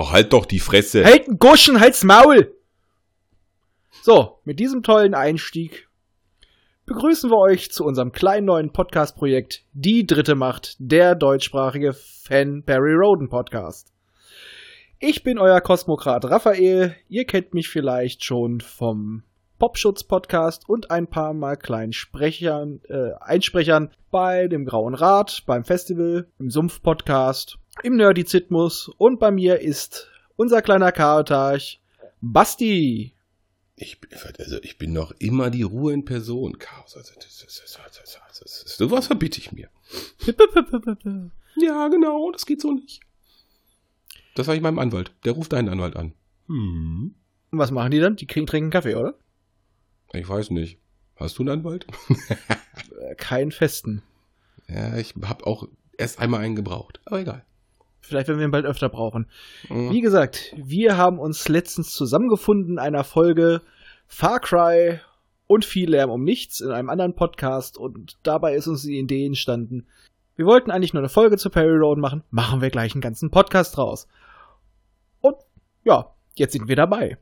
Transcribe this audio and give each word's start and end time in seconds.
Oh, 0.00 0.12
halt 0.12 0.32
doch 0.32 0.46
die 0.46 0.60
Fresse. 0.60 1.04
Halt 1.04 1.26
einen 1.26 1.40
Guschen, 1.40 1.80
halt's 1.80 2.04
Maul! 2.04 2.54
So, 4.00 4.38
mit 4.44 4.60
diesem 4.60 4.84
tollen 4.84 5.12
Einstieg 5.12 5.88
begrüßen 6.86 7.28
wir 7.30 7.38
euch 7.38 7.72
zu 7.72 7.84
unserem 7.84 8.12
kleinen 8.12 8.46
neuen 8.46 8.72
Podcast-Projekt 8.72 9.64
Die 9.72 10.06
dritte 10.06 10.36
Macht, 10.36 10.76
der 10.78 11.16
deutschsprachige 11.16 11.94
Fan 11.94 12.62
Barry 12.62 12.94
Roden 12.94 13.28
Podcast. 13.28 13.92
Ich 15.00 15.24
bin 15.24 15.36
euer 15.36 15.60
Kosmokrat 15.60 16.26
Raphael. 16.26 16.94
Ihr 17.08 17.24
kennt 17.24 17.52
mich 17.52 17.68
vielleicht 17.68 18.24
schon 18.24 18.60
vom 18.60 19.24
Popschutz-Podcast 19.58 20.68
und 20.68 20.92
ein 20.92 21.08
paar 21.08 21.34
Mal 21.34 21.56
kleinen 21.56 21.92
Sprechern, 21.92 22.82
äh, 22.88 23.14
Einsprechern 23.18 23.90
bei 24.12 24.46
dem 24.46 24.64
Grauen 24.64 24.94
Rat, 24.94 25.42
beim 25.46 25.64
Festival, 25.64 26.28
im 26.38 26.50
Sumpf-Podcast, 26.50 27.58
im 27.82 27.96
Nerdizitmus 27.96 28.88
und 28.98 29.18
bei 29.18 29.30
mir 29.30 29.60
ist 29.60 30.08
unser 30.36 30.62
kleiner 30.62 30.92
Chaotarch 30.92 31.80
Basti. 32.20 33.12
Ich, 33.76 34.00
bin- 34.00 34.10
also 34.38 34.58
ich 34.62 34.78
bin 34.78 34.92
noch 34.92 35.12
immer 35.18 35.50
die 35.50 35.62
Ruhe 35.62 35.92
in 35.92 36.04
Person, 36.04 36.58
Chaos. 36.58 36.96
Also, 36.96 37.12
das, 37.14 37.38
das, 37.38 37.78
das, 37.92 38.18
das, 38.40 38.76
sowas 38.76 39.06
verbitte 39.06 39.38
ich 39.38 39.52
mir. 39.52 39.68
Ja, 41.60 41.88
genau, 41.88 42.30
das 42.30 42.46
geht 42.46 42.60
so 42.60 42.72
nicht. 42.72 43.00
Das 44.36 44.46
sage 44.46 44.56
ich 44.58 44.62
meinem 44.62 44.78
Anwalt. 44.78 45.10
Der 45.24 45.32
ruft 45.32 45.52
deinen 45.52 45.68
Anwalt 45.68 45.96
an. 45.96 46.12
Hm. 46.46 47.14
Was 47.50 47.70
machen 47.72 47.90
die 47.90 47.98
dann? 47.98 48.14
Die 48.14 48.26
kriegen, 48.26 48.46
trinken 48.46 48.70
Kaffee, 48.70 48.94
oder? 48.94 49.14
Ich 50.12 50.28
weiß 50.28 50.50
nicht. 50.50 50.78
Hast 51.16 51.36
du 51.38 51.42
einen 51.42 51.48
Anwalt? 51.50 51.86
Äh, 53.00 53.14
keinen 53.16 53.50
festen. 53.50 54.02
Ja, 54.68 54.96
ich 54.98 55.14
habe 55.22 55.46
auch 55.46 55.66
erst 55.96 56.20
einmal 56.20 56.40
einen 56.42 56.54
gebraucht. 56.54 57.00
Aber 57.06 57.18
egal. 57.20 57.44
Vielleicht 58.00 58.28
werden 58.28 58.38
wir 58.38 58.46
ihn 58.46 58.52
bald 58.52 58.66
öfter 58.66 58.88
brauchen. 58.88 59.26
Hm. 59.66 59.90
Wie 59.90 60.00
gesagt, 60.00 60.54
wir 60.56 60.96
haben 60.96 61.18
uns 61.18 61.48
letztens 61.48 61.92
zusammengefunden 61.92 62.74
in 62.74 62.78
einer 62.78 63.04
Folge 63.04 63.62
Far 64.06 64.40
Cry 64.40 65.00
und 65.46 65.64
viel 65.64 65.90
Lärm 65.90 66.10
um 66.10 66.22
nichts 66.22 66.60
in 66.60 66.70
einem 66.70 66.90
anderen 66.90 67.14
Podcast 67.14 67.76
und 67.76 68.16
dabei 68.22 68.54
ist 68.54 68.66
uns 68.66 68.82
die 68.82 68.98
Idee 68.98 69.26
entstanden. 69.26 69.86
Wir 70.36 70.46
wollten 70.46 70.70
eigentlich 70.70 70.94
nur 70.94 71.00
eine 71.00 71.08
Folge 71.08 71.36
zu 71.36 71.50
Perry 71.50 71.76
Road 71.76 71.98
machen, 71.98 72.22
machen 72.30 72.60
wir 72.60 72.70
gleich 72.70 72.94
einen 72.94 73.00
ganzen 73.00 73.30
Podcast 73.30 73.76
draus. 73.76 74.06
Und 75.20 75.36
ja, 75.84 76.14
jetzt 76.36 76.52
sind 76.52 76.68
wir 76.68 76.76
dabei. 76.76 77.18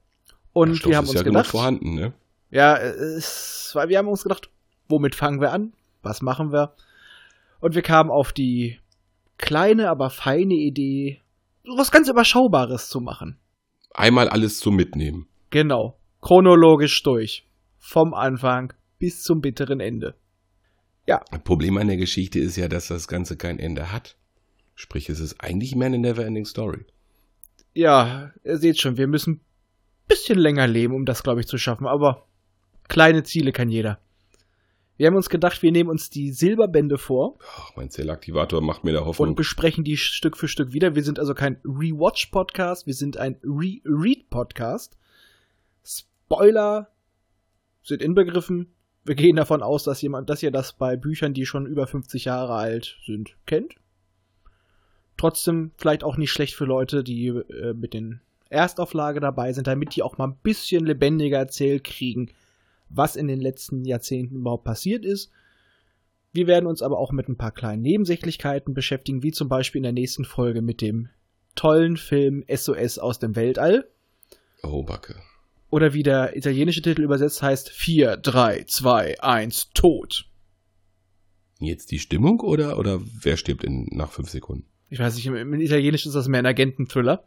Und 0.52 0.84
wir 0.84 0.96
haben 0.96 1.06
uns 1.06 1.14
ja 1.14 1.22
gedacht, 1.22 1.46
vorhanden, 1.46 1.94
ne? 1.94 2.12
ja, 2.50 2.76
es, 2.76 3.70
weil 3.74 3.88
wir 3.88 3.98
haben 3.98 4.08
uns 4.08 4.22
gedacht, 4.22 4.50
womit 4.88 5.14
fangen 5.14 5.40
wir 5.40 5.52
an? 5.52 5.72
Was 6.02 6.20
machen 6.20 6.52
wir? 6.52 6.74
Und 7.60 7.74
wir 7.74 7.82
kamen 7.82 8.10
auf 8.10 8.32
die 8.32 8.78
kleine, 9.38 9.90
aber 9.90 10.10
feine 10.10 10.54
Idee, 10.54 11.20
was 11.64 11.90
ganz 11.90 12.08
Überschaubares 12.08 12.88
zu 12.88 13.00
machen. 13.00 13.38
Einmal 13.92 14.28
alles 14.28 14.58
zum 14.58 14.76
Mitnehmen. 14.76 15.26
Genau. 15.50 15.98
Chronologisch 16.20 17.02
durch. 17.02 17.46
Vom 17.78 18.14
Anfang 18.14 18.72
bis 18.98 19.22
zum 19.22 19.40
bitteren 19.40 19.80
Ende. 19.80 20.14
Das 21.06 21.20
Problem 21.44 21.78
an 21.78 21.86
der 21.86 21.96
Geschichte 21.96 22.40
ist 22.40 22.56
ja, 22.56 22.68
dass 22.68 22.88
das 22.88 23.06
Ganze 23.06 23.36
kein 23.36 23.58
Ende 23.58 23.92
hat. 23.92 24.16
Sprich, 24.74 25.08
es 25.08 25.20
ist 25.20 25.40
eigentlich 25.40 25.74
mehr 25.76 25.86
eine 25.86 25.98
never-ending 25.98 26.44
Story. 26.44 26.84
Ja, 27.74 28.32
ihr 28.44 28.58
seht 28.58 28.80
schon, 28.80 28.96
wir 28.96 29.06
müssen 29.06 29.34
ein 29.34 29.40
bisschen 30.08 30.38
länger 30.38 30.66
leben, 30.66 30.94
um 30.94 31.04
das, 31.04 31.22
glaube 31.22 31.40
ich, 31.40 31.46
zu 31.46 31.58
schaffen. 31.58 31.86
Aber 31.86 32.26
kleine 32.88 33.22
Ziele 33.22 33.52
kann 33.52 33.68
jeder. 33.68 34.00
Wir 34.96 35.08
haben 35.08 35.16
uns 35.16 35.28
gedacht, 35.28 35.62
wir 35.62 35.72
nehmen 35.72 35.90
uns 35.90 36.08
die 36.08 36.32
Silberbände 36.32 36.96
vor 36.96 37.38
Ach, 37.56 37.76
mein 37.76 37.90
Zellaktivator 37.90 38.62
macht 38.62 38.82
mir 38.84 38.92
da 38.92 39.04
Hoffnung. 39.04 39.30
und 39.30 39.34
besprechen 39.34 39.84
die 39.84 39.96
Stück 39.98 40.36
für 40.36 40.48
Stück 40.48 40.72
wieder. 40.72 40.94
Wir 40.94 41.02
sind 41.02 41.18
also 41.18 41.34
kein 41.34 41.58
Rewatch-Podcast, 41.64 42.86
wir 42.86 42.94
sind 42.94 43.18
ein 43.18 43.36
Re-Read-Podcast. 43.44 44.96
Spoiler 45.84 46.88
sind 47.82 48.02
inbegriffen. 48.02 48.72
Wir 49.04 49.14
gehen 49.14 49.36
davon 49.36 49.62
aus, 49.62 49.84
dass 49.84 50.00
jemand, 50.02 50.30
dass 50.30 50.42
ihr 50.42 50.50
das 50.50 50.72
bei 50.72 50.96
Büchern, 50.96 51.34
die 51.34 51.46
schon 51.46 51.66
über 51.66 51.86
50 51.86 52.24
Jahre 52.24 52.54
alt 52.54 52.98
sind, 53.04 53.36
kennt. 53.46 53.74
Trotzdem 55.16 55.72
vielleicht 55.76 56.04
auch 56.04 56.16
nicht 56.16 56.32
schlecht 56.32 56.54
für 56.54 56.64
Leute, 56.64 57.04
die 57.04 57.28
äh, 57.28 57.74
mit 57.74 57.94
den 57.94 58.20
Erstauflage 58.48 59.20
dabei 59.20 59.52
sind, 59.52 59.66
damit 59.66 59.94
die 59.94 60.02
auch 60.02 60.18
mal 60.18 60.28
ein 60.28 60.38
bisschen 60.42 60.86
lebendiger 60.86 61.38
erzählt 61.38 61.84
kriegen, 61.84 62.30
was 62.88 63.16
in 63.16 63.28
den 63.28 63.40
letzten 63.40 63.84
Jahrzehnten 63.84 64.36
überhaupt 64.36 64.64
passiert 64.64 65.04
ist. 65.04 65.30
Wir 66.32 66.46
werden 66.46 66.66
uns 66.66 66.82
aber 66.82 66.98
auch 66.98 67.12
mit 67.12 67.28
ein 67.28 67.36
paar 67.36 67.52
kleinen 67.52 67.82
Nebensächlichkeiten 67.82 68.74
beschäftigen, 68.74 69.22
wie 69.22 69.32
zum 69.32 69.48
Beispiel 69.48 69.78
in 69.78 69.84
der 69.84 69.92
nächsten 69.92 70.24
Folge 70.24 70.60
mit 70.60 70.80
dem 70.80 71.08
tollen 71.54 71.96
Film 71.96 72.44
SOS 72.52 72.98
aus 72.98 73.18
dem 73.18 73.34
Weltall. 73.36 73.88
oh, 74.62 74.82
Backe. 74.82 75.16
Oder 75.70 75.94
wie 75.94 76.02
der 76.02 76.36
italienische 76.36 76.82
Titel 76.82 77.02
übersetzt 77.02 77.42
heißt 77.42 77.70
4, 77.70 78.18
3, 78.18 78.64
2, 78.64 79.20
1, 79.20 79.70
Tod. 79.74 80.26
Jetzt 81.58 81.90
die 81.90 81.98
Stimmung 81.98 82.40
oder, 82.40 82.78
oder 82.78 83.00
wer 83.02 83.36
stirbt 83.36 83.64
in, 83.64 83.86
nach 83.90 84.12
fünf 84.12 84.30
Sekunden? 84.30 84.66
Ich 84.90 84.98
weiß 84.98 85.16
nicht, 85.16 85.26
im, 85.26 85.34
im 85.34 85.54
Italienischen 85.54 86.08
ist 86.08 86.14
das 86.14 86.28
mehr 86.28 86.40
ein 86.40 86.46
Agenten-Thriller. 86.46 87.24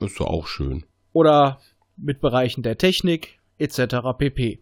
Ist 0.00 0.18
doch 0.20 0.26
auch 0.26 0.46
schön. 0.46 0.84
Oder 1.12 1.60
mit 1.96 2.20
Bereichen 2.20 2.62
der 2.62 2.78
Technik 2.78 3.35
etc. 3.58 3.96
pp. 4.18 4.60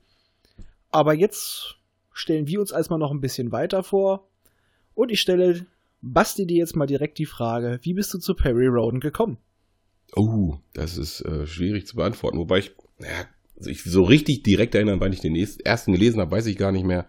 Aber 0.91 1.15
jetzt 1.15 1.77
stellen 2.13 2.47
wir 2.47 2.61
uns 2.61 2.71
erstmal 2.71 2.99
noch 2.99 3.11
ein 3.11 3.21
bisschen 3.21 3.53
weiter 3.53 3.83
vor. 3.83 4.29
Und 4.95 5.11
ich 5.11 5.21
stelle 5.21 5.67
Basti 6.01 6.47
dir 6.47 6.59
jetzt 6.59 6.77
mal 6.77 6.87
direkt 6.87 7.19
die 7.19 7.27
Frage, 7.27 7.79
wie 7.83 7.95
bist 7.95 8.13
du 8.15 8.19
zu 8.19 8.35
Perry 8.35 8.67
Roden 8.67 9.01
gekommen? 9.01 9.39
Oh, 10.15 10.59
das 10.75 10.97
ist 10.97 11.23
äh, 11.23 11.47
schwierig 11.47 11.87
zu 11.87 11.97
beantworten. 11.97 12.39
Wobei 12.39 12.59
ich, 12.59 12.73
naja, 12.99 13.27
also 13.57 13.71
ich 13.71 13.83
so 13.83 14.05
richtig 14.05 14.43
direkt 14.43 14.75
erinnern, 14.75 15.01
wann 15.01 15.13
ich 15.13 15.21
den 15.21 15.35
ersten 15.35 15.93
gelesen 15.93 16.21
habe, 16.21 16.31
weiß 16.31 16.47
ich 16.47 16.57
gar 16.57 16.73
nicht 16.73 16.85
mehr. 16.85 17.09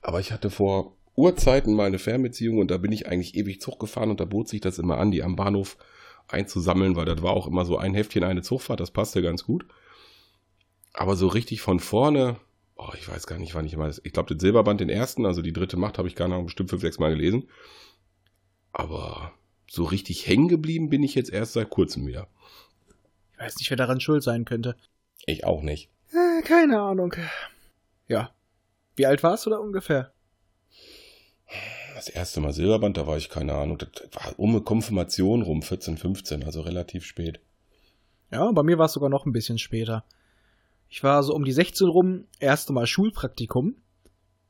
Aber 0.00 0.20
ich 0.20 0.32
hatte 0.32 0.50
vor 0.50 0.96
Urzeiten 1.14 1.74
mal 1.74 1.86
eine 1.86 1.98
Fernbeziehung 1.98 2.58
und 2.58 2.70
da 2.70 2.78
bin 2.78 2.92
ich 2.92 3.06
eigentlich 3.06 3.36
ewig 3.36 3.60
Zug 3.60 3.78
gefahren 3.78 4.10
und 4.10 4.20
da 4.20 4.24
bot 4.24 4.48
sich 4.48 4.60
das 4.60 4.78
immer 4.78 4.98
an, 4.98 5.10
die 5.10 5.22
am 5.22 5.36
Bahnhof 5.36 5.76
einzusammeln, 6.28 6.96
weil 6.96 7.04
das 7.04 7.22
war 7.22 7.32
auch 7.32 7.46
immer 7.46 7.64
so 7.64 7.76
ein 7.76 7.94
Heftchen, 7.94 8.24
eine 8.24 8.42
Zugfahrt, 8.42 8.80
das 8.80 8.90
passte 8.90 9.20
ganz 9.20 9.44
gut. 9.44 9.66
Aber 11.00 11.16
so 11.16 11.28
richtig 11.28 11.62
von 11.62 11.80
vorne, 11.80 12.36
oh, 12.76 12.90
ich 12.92 13.08
weiß 13.08 13.26
gar 13.26 13.38
nicht, 13.38 13.54
wann 13.54 13.64
ich 13.64 13.74
mal, 13.74 13.90
ich 14.04 14.12
glaube, 14.12 14.28
den 14.28 14.38
Silberband, 14.38 14.82
den 14.82 14.90
ersten, 14.90 15.24
also 15.24 15.40
die 15.40 15.54
dritte 15.54 15.78
Macht, 15.78 15.96
habe 15.96 16.08
ich 16.08 16.14
gar 16.14 16.28
noch 16.28 16.42
bestimmt 16.42 16.68
fünf, 16.68 16.82
sechs 16.82 16.98
Mal 16.98 17.08
gelesen. 17.08 17.48
Aber 18.70 19.32
so 19.66 19.84
richtig 19.84 20.26
hängen 20.26 20.48
geblieben 20.48 20.90
bin 20.90 21.02
ich 21.02 21.14
jetzt 21.14 21.32
erst 21.32 21.54
seit 21.54 21.70
kurzem 21.70 22.06
wieder. 22.06 22.26
Ich 23.32 23.38
weiß 23.38 23.56
nicht, 23.56 23.70
wer 23.70 23.78
daran 23.78 23.98
schuld 24.02 24.22
sein 24.22 24.44
könnte. 24.44 24.76
Ich 25.24 25.44
auch 25.44 25.62
nicht. 25.62 25.88
Äh, 26.12 26.42
keine 26.42 26.82
Ahnung. 26.82 27.14
Ja. 28.06 28.34
Wie 28.94 29.06
alt 29.06 29.22
warst 29.22 29.46
du 29.46 29.50
da 29.50 29.56
ungefähr? 29.56 30.12
Das 31.94 32.10
erste 32.10 32.42
Mal 32.42 32.52
Silberband, 32.52 32.98
da 32.98 33.06
war 33.06 33.16
ich 33.16 33.30
keine 33.30 33.54
Ahnung, 33.54 33.78
das 33.78 33.88
war 34.12 34.38
um 34.38 34.50
eine 34.50 34.60
Konfirmation 34.60 35.40
rum, 35.40 35.62
14, 35.62 35.96
15, 35.96 36.44
also 36.44 36.60
relativ 36.60 37.06
spät. 37.06 37.40
Ja, 38.30 38.52
bei 38.52 38.62
mir 38.62 38.76
war 38.76 38.84
es 38.84 38.92
sogar 38.92 39.08
noch 39.08 39.24
ein 39.24 39.32
bisschen 39.32 39.56
später. 39.56 40.04
Ich 40.90 41.04
war 41.04 41.22
so 41.22 41.34
um 41.34 41.44
die 41.44 41.52
16 41.52 41.86
rum, 41.86 42.24
erste 42.40 42.72
Mal 42.72 42.86
Schulpraktikum. 42.86 43.76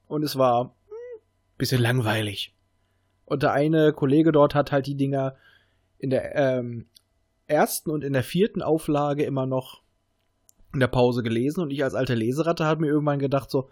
Und 0.08 0.22
es 0.24 0.36
war 0.36 0.74
hm, 0.88 1.20
bisschen 1.58 1.82
langweilig. 1.82 2.56
Und 3.26 3.42
der 3.42 3.52
eine 3.52 3.92
Kollege 3.92 4.32
dort 4.32 4.54
hat 4.54 4.72
halt 4.72 4.86
die 4.86 4.96
Dinger 4.96 5.36
in 5.98 6.08
der 6.08 6.34
ähm, 6.34 6.86
ersten 7.46 7.90
und 7.90 8.02
in 8.02 8.14
der 8.14 8.24
vierten 8.24 8.62
Auflage 8.62 9.22
immer 9.24 9.44
noch 9.44 9.82
in 10.72 10.80
der 10.80 10.88
Pause 10.88 11.22
gelesen. 11.22 11.60
Und 11.60 11.70
ich 11.70 11.84
als 11.84 11.94
alte 11.94 12.14
Leseratte 12.14 12.64
habe 12.64 12.80
mir 12.80 12.88
irgendwann 12.88 13.18
gedacht 13.18 13.50
so, 13.50 13.68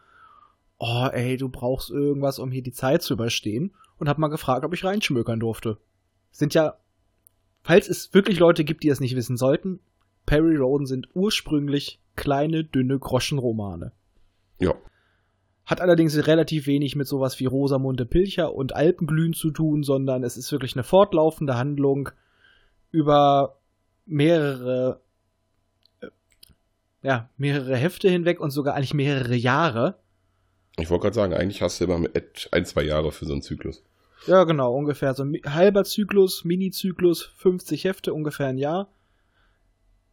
oh 0.76 1.08
ey, 1.10 1.38
du 1.38 1.48
brauchst 1.48 1.90
irgendwas, 1.90 2.38
um 2.38 2.52
hier 2.52 2.62
die 2.62 2.72
Zeit 2.72 3.02
zu 3.02 3.14
überstehen. 3.14 3.75
Und 3.96 4.10
habe 4.10 4.20
mal 4.20 4.28
gefragt, 4.28 4.64
ob 4.64 4.75
ich 4.75 4.84
reinschmökern 4.84 5.40
durfte. 5.40 5.78
Sind 6.31 6.52
ja, 6.52 6.76
falls 7.62 7.88
es 7.88 8.12
wirklich 8.12 8.38
Leute 8.38 8.62
gibt, 8.62 8.84
die 8.84 8.90
es 8.90 9.00
nicht 9.00 9.16
wissen 9.16 9.38
sollten, 9.38 9.81
Perry 10.28 10.56
Roden 10.56 10.84
sind 10.84 11.08
ursprünglich 11.14 12.02
kleine, 12.14 12.62
dünne 12.62 12.98
Groschenromane. 12.98 13.92
Ja. 14.60 14.75
Hat 15.64 15.80
allerdings 15.80 16.26
relativ 16.26 16.66
wenig 16.66 16.96
mit 16.96 17.06
sowas 17.06 17.40
wie 17.40 17.46
Rosamunde 17.46 18.04
Pilcher 18.04 18.54
und 18.54 18.76
Alpenglühen 18.76 19.32
zu 19.32 19.50
tun, 19.50 19.82
sondern 19.82 20.22
es 20.25 20.36
ist 20.36 20.52
wirklich 20.52 20.75
eine 20.76 20.82
fortlaufende 20.82 21.56
Handlung 21.56 22.10
über 22.90 23.58
mehrere, 24.04 25.00
äh, 26.02 26.08
ja, 27.02 27.31
mehrere 27.38 27.76
Hefte 27.76 28.10
hinweg 28.10 28.38
und 28.38 28.50
sogar 28.50 28.74
eigentlich 28.74 28.92
mehrere 28.92 29.34
Jahre. 29.34 29.98
Ich 30.76 30.90
wollte 30.90 31.04
gerade 31.04 31.14
sagen, 31.14 31.32
eigentlich 31.32 31.62
hast 31.62 31.81
du 31.81 31.84
immer 31.84 32.06
ein, 32.50 32.66
zwei 32.66 32.82
Jahre 32.82 33.12
für 33.12 33.24
so 33.24 33.32
einen 33.32 33.40
Zyklus. 33.40 33.82
Ja, 34.26 34.44
genau, 34.44 34.74
ungefähr 34.74 35.14
so 35.14 35.24
ein 35.24 35.40
halber 35.46 35.84
Zyklus, 35.84 36.44
Mini-Zyklus, 36.44 37.22
50 37.38 37.84
Hefte, 37.84 38.12
ungefähr 38.12 38.48
ein 38.48 38.58
Jahr. 38.58 38.90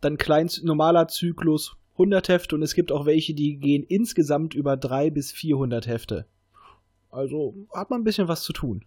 Dann 0.05 0.17
klein, 0.17 0.51
normaler 0.61 1.07
Zyklus, 1.07 1.77
100 1.93 2.29
Hefte 2.29 2.55
und 2.55 2.61
es 2.61 2.75
gibt 2.75 2.91
auch 2.91 3.07
welche, 3.07 3.33
die 3.33 3.57
gehen 3.57 3.81
insgesamt 3.81 4.53
über 4.53 4.77
300 4.77 5.11
bis 5.11 5.31
400 5.31 5.87
Hefte. 5.87 6.27
Also 7.09 7.55
hat 7.73 7.89
man 7.89 8.01
ein 8.01 8.03
bisschen 8.03 8.27
was 8.27 8.43
zu 8.43 8.53
tun. 8.53 8.85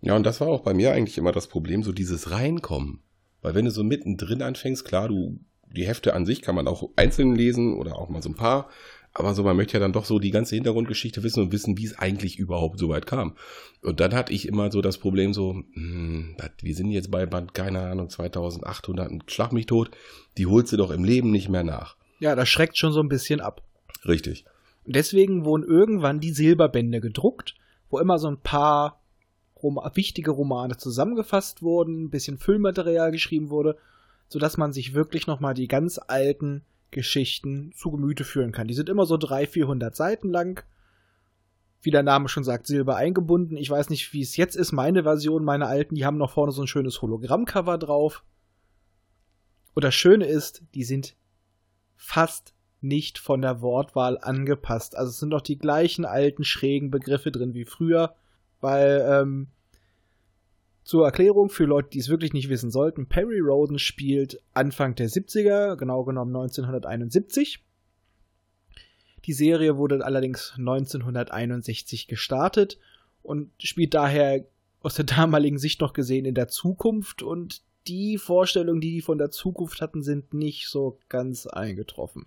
Ja, 0.00 0.16
und 0.16 0.26
das 0.26 0.40
war 0.40 0.48
auch 0.48 0.62
bei 0.62 0.74
mir 0.74 0.90
eigentlich 0.90 1.16
immer 1.16 1.30
das 1.30 1.46
Problem, 1.46 1.84
so 1.84 1.92
dieses 1.92 2.32
Reinkommen. 2.32 3.04
Weil 3.40 3.54
wenn 3.54 3.66
du 3.66 3.70
so 3.70 3.84
mittendrin 3.84 4.42
anfängst, 4.42 4.84
klar, 4.84 5.06
du, 5.06 5.38
die 5.70 5.86
Hefte 5.86 6.12
an 6.12 6.26
sich 6.26 6.42
kann 6.42 6.56
man 6.56 6.66
auch 6.66 6.90
einzeln 6.96 7.36
lesen 7.36 7.74
oder 7.74 7.96
auch 7.96 8.08
mal 8.08 8.20
so 8.20 8.30
ein 8.30 8.34
paar. 8.34 8.68
Aber 9.18 9.32
so, 9.32 9.42
man 9.42 9.56
möchte 9.56 9.78
ja 9.78 9.80
dann 9.80 9.94
doch 9.94 10.04
so 10.04 10.18
die 10.18 10.30
ganze 10.30 10.56
Hintergrundgeschichte 10.56 11.22
wissen 11.22 11.42
und 11.42 11.50
wissen, 11.50 11.78
wie 11.78 11.86
es 11.86 11.98
eigentlich 11.98 12.38
überhaupt 12.38 12.78
so 12.78 12.90
weit 12.90 13.06
kam. 13.06 13.34
Und 13.82 13.98
dann 13.98 14.12
hatte 14.12 14.34
ich 14.34 14.46
immer 14.46 14.70
so 14.70 14.82
das 14.82 14.98
Problem 14.98 15.32
so, 15.32 15.54
hm, 15.72 16.36
wir 16.60 16.74
sind 16.74 16.90
jetzt 16.90 17.10
bei 17.10 17.24
Band, 17.24 17.54
keine 17.54 17.80
Ahnung, 17.80 18.10
2800, 18.10 19.30
schlag 19.30 19.54
mich 19.54 19.64
tot, 19.64 19.90
die 20.36 20.44
holst 20.44 20.70
du 20.74 20.76
doch 20.76 20.90
im 20.90 21.02
Leben 21.02 21.30
nicht 21.30 21.48
mehr 21.48 21.64
nach. 21.64 21.96
Ja, 22.20 22.34
das 22.34 22.50
schreckt 22.50 22.76
schon 22.76 22.92
so 22.92 23.00
ein 23.00 23.08
bisschen 23.08 23.40
ab. 23.40 23.62
Richtig. 24.06 24.44
Deswegen 24.84 25.46
wurden 25.46 25.64
irgendwann 25.64 26.20
die 26.20 26.32
Silberbände 26.32 27.00
gedruckt, 27.00 27.54
wo 27.88 27.98
immer 27.98 28.18
so 28.18 28.28
ein 28.28 28.42
paar 28.42 29.00
Rom 29.62 29.80
wichtige 29.94 30.30
Romane 30.30 30.76
zusammengefasst 30.76 31.62
wurden, 31.62 32.04
ein 32.04 32.10
bisschen 32.10 32.36
Füllmaterial 32.36 33.12
geschrieben 33.12 33.48
wurde, 33.48 33.78
sodass 34.28 34.58
man 34.58 34.74
sich 34.74 34.92
wirklich 34.92 35.26
nochmal 35.26 35.54
die 35.54 35.68
ganz 35.68 35.98
alten 36.06 36.66
Geschichten 36.90 37.72
zu 37.72 37.90
Gemüte 37.90 38.24
führen 38.24 38.52
kann. 38.52 38.68
Die 38.68 38.74
sind 38.74 38.88
immer 38.88 39.06
so 39.06 39.16
300, 39.16 39.50
400 39.50 39.96
Seiten 39.96 40.28
lang. 40.28 40.64
Wie 41.82 41.90
der 41.90 42.02
Name 42.02 42.28
schon 42.28 42.44
sagt, 42.44 42.66
Silber 42.66 42.96
eingebunden. 42.96 43.56
Ich 43.56 43.70
weiß 43.70 43.90
nicht, 43.90 44.12
wie 44.12 44.22
es 44.22 44.36
jetzt 44.36 44.56
ist. 44.56 44.72
Meine 44.72 45.02
Version, 45.02 45.44
meine 45.44 45.66
alten, 45.66 45.94
die 45.94 46.04
haben 46.04 46.16
noch 46.16 46.32
vorne 46.32 46.52
so 46.52 46.62
ein 46.62 46.68
schönes 46.68 47.00
Hologrammcover 47.02 47.78
drauf. 47.78 48.24
Und 49.74 49.84
das 49.84 49.94
Schöne 49.94 50.26
ist, 50.26 50.62
die 50.74 50.84
sind 50.84 51.16
fast 51.96 52.54
nicht 52.80 53.18
von 53.18 53.42
der 53.42 53.60
Wortwahl 53.60 54.18
angepasst. 54.18 54.96
Also 54.96 55.10
es 55.10 55.18
sind 55.18 55.30
doch 55.30 55.42
die 55.42 55.58
gleichen 55.58 56.04
alten 56.04 56.44
schrägen 56.44 56.90
Begriffe 56.90 57.30
drin 57.30 57.54
wie 57.54 57.64
früher, 57.64 58.14
weil 58.60 59.04
ähm, 59.08 59.48
zur 60.86 61.04
Erklärung 61.04 61.50
für 61.50 61.64
Leute, 61.64 61.88
die 61.90 61.98
es 61.98 62.08
wirklich 62.08 62.32
nicht 62.32 62.48
wissen 62.48 62.70
sollten, 62.70 63.08
Perry 63.08 63.40
Roden 63.40 63.80
spielt 63.80 64.40
Anfang 64.54 64.94
der 64.94 65.10
70er, 65.10 65.74
genau 65.74 66.04
genommen 66.04 66.34
1971. 66.34 67.64
Die 69.24 69.32
Serie 69.32 69.78
wurde 69.78 70.04
allerdings 70.04 70.54
1961 70.56 72.06
gestartet 72.06 72.78
und 73.24 73.50
spielt 73.58 73.94
daher 73.94 74.46
aus 74.78 74.94
der 74.94 75.04
damaligen 75.06 75.58
Sicht 75.58 75.80
noch 75.80 75.92
gesehen 75.92 76.24
in 76.24 76.36
der 76.36 76.46
Zukunft 76.46 77.20
und 77.20 77.62
die 77.88 78.16
Vorstellungen, 78.16 78.80
die 78.80 78.92
die 78.92 79.02
von 79.02 79.18
der 79.18 79.32
Zukunft 79.32 79.80
hatten, 79.80 80.04
sind 80.04 80.34
nicht 80.34 80.68
so 80.68 81.00
ganz 81.08 81.48
eingetroffen. 81.48 82.26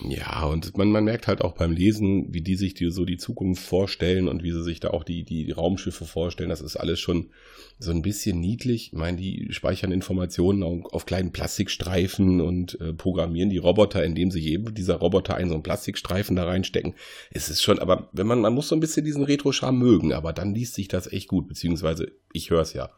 Ja, 0.00 0.44
und 0.44 0.76
man, 0.76 0.90
man 0.90 1.04
merkt 1.04 1.26
halt 1.26 1.40
auch 1.40 1.54
beim 1.54 1.72
Lesen, 1.72 2.32
wie 2.32 2.42
die 2.42 2.56
sich 2.56 2.74
die, 2.74 2.90
so 2.90 3.06
die 3.06 3.16
Zukunft 3.16 3.62
vorstellen 3.62 4.28
und 4.28 4.42
wie 4.42 4.52
sie 4.52 4.62
sich 4.62 4.78
da 4.78 4.90
auch 4.90 5.04
die, 5.04 5.24
die 5.24 5.50
Raumschiffe 5.50 6.04
vorstellen. 6.04 6.50
Das 6.50 6.60
ist 6.60 6.76
alles 6.76 7.00
schon 7.00 7.30
so 7.78 7.92
ein 7.92 8.02
bisschen 8.02 8.38
niedlich. 8.38 8.88
Ich 8.88 8.92
meine, 8.92 9.16
die 9.16 9.48
speichern 9.52 9.92
Informationen 9.92 10.62
auf, 10.62 11.06
kleinen 11.06 11.32
Plastikstreifen 11.32 12.42
und 12.42 12.78
äh, 12.80 12.92
programmieren 12.92 13.48
die 13.48 13.56
Roboter, 13.58 14.04
indem 14.04 14.30
sie 14.30 14.40
jedem 14.40 14.74
dieser 14.74 14.96
Roboter 14.96 15.34
einen 15.34 15.48
so 15.48 15.54
einen 15.54 15.62
Plastikstreifen 15.62 16.36
da 16.36 16.44
reinstecken. 16.44 16.94
Es 17.30 17.48
ist 17.48 17.62
schon, 17.62 17.78
aber 17.78 18.10
wenn 18.12 18.26
man, 18.26 18.42
man 18.42 18.52
muss 18.52 18.68
so 18.68 18.76
ein 18.76 18.80
bisschen 18.80 19.04
diesen 19.04 19.24
Retro-Charme 19.24 19.78
mögen, 19.78 20.12
aber 20.12 20.34
dann 20.34 20.54
liest 20.54 20.74
sich 20.74 20.88
das 20.88 21.10
echt 21.10 21.28
gut, 21.28 21.48
beziehungsweise 21.48 22.12
ich 22.32 22.50
höre 22.50 22.60
es 22.60 22.74
ja. 22.74 22.90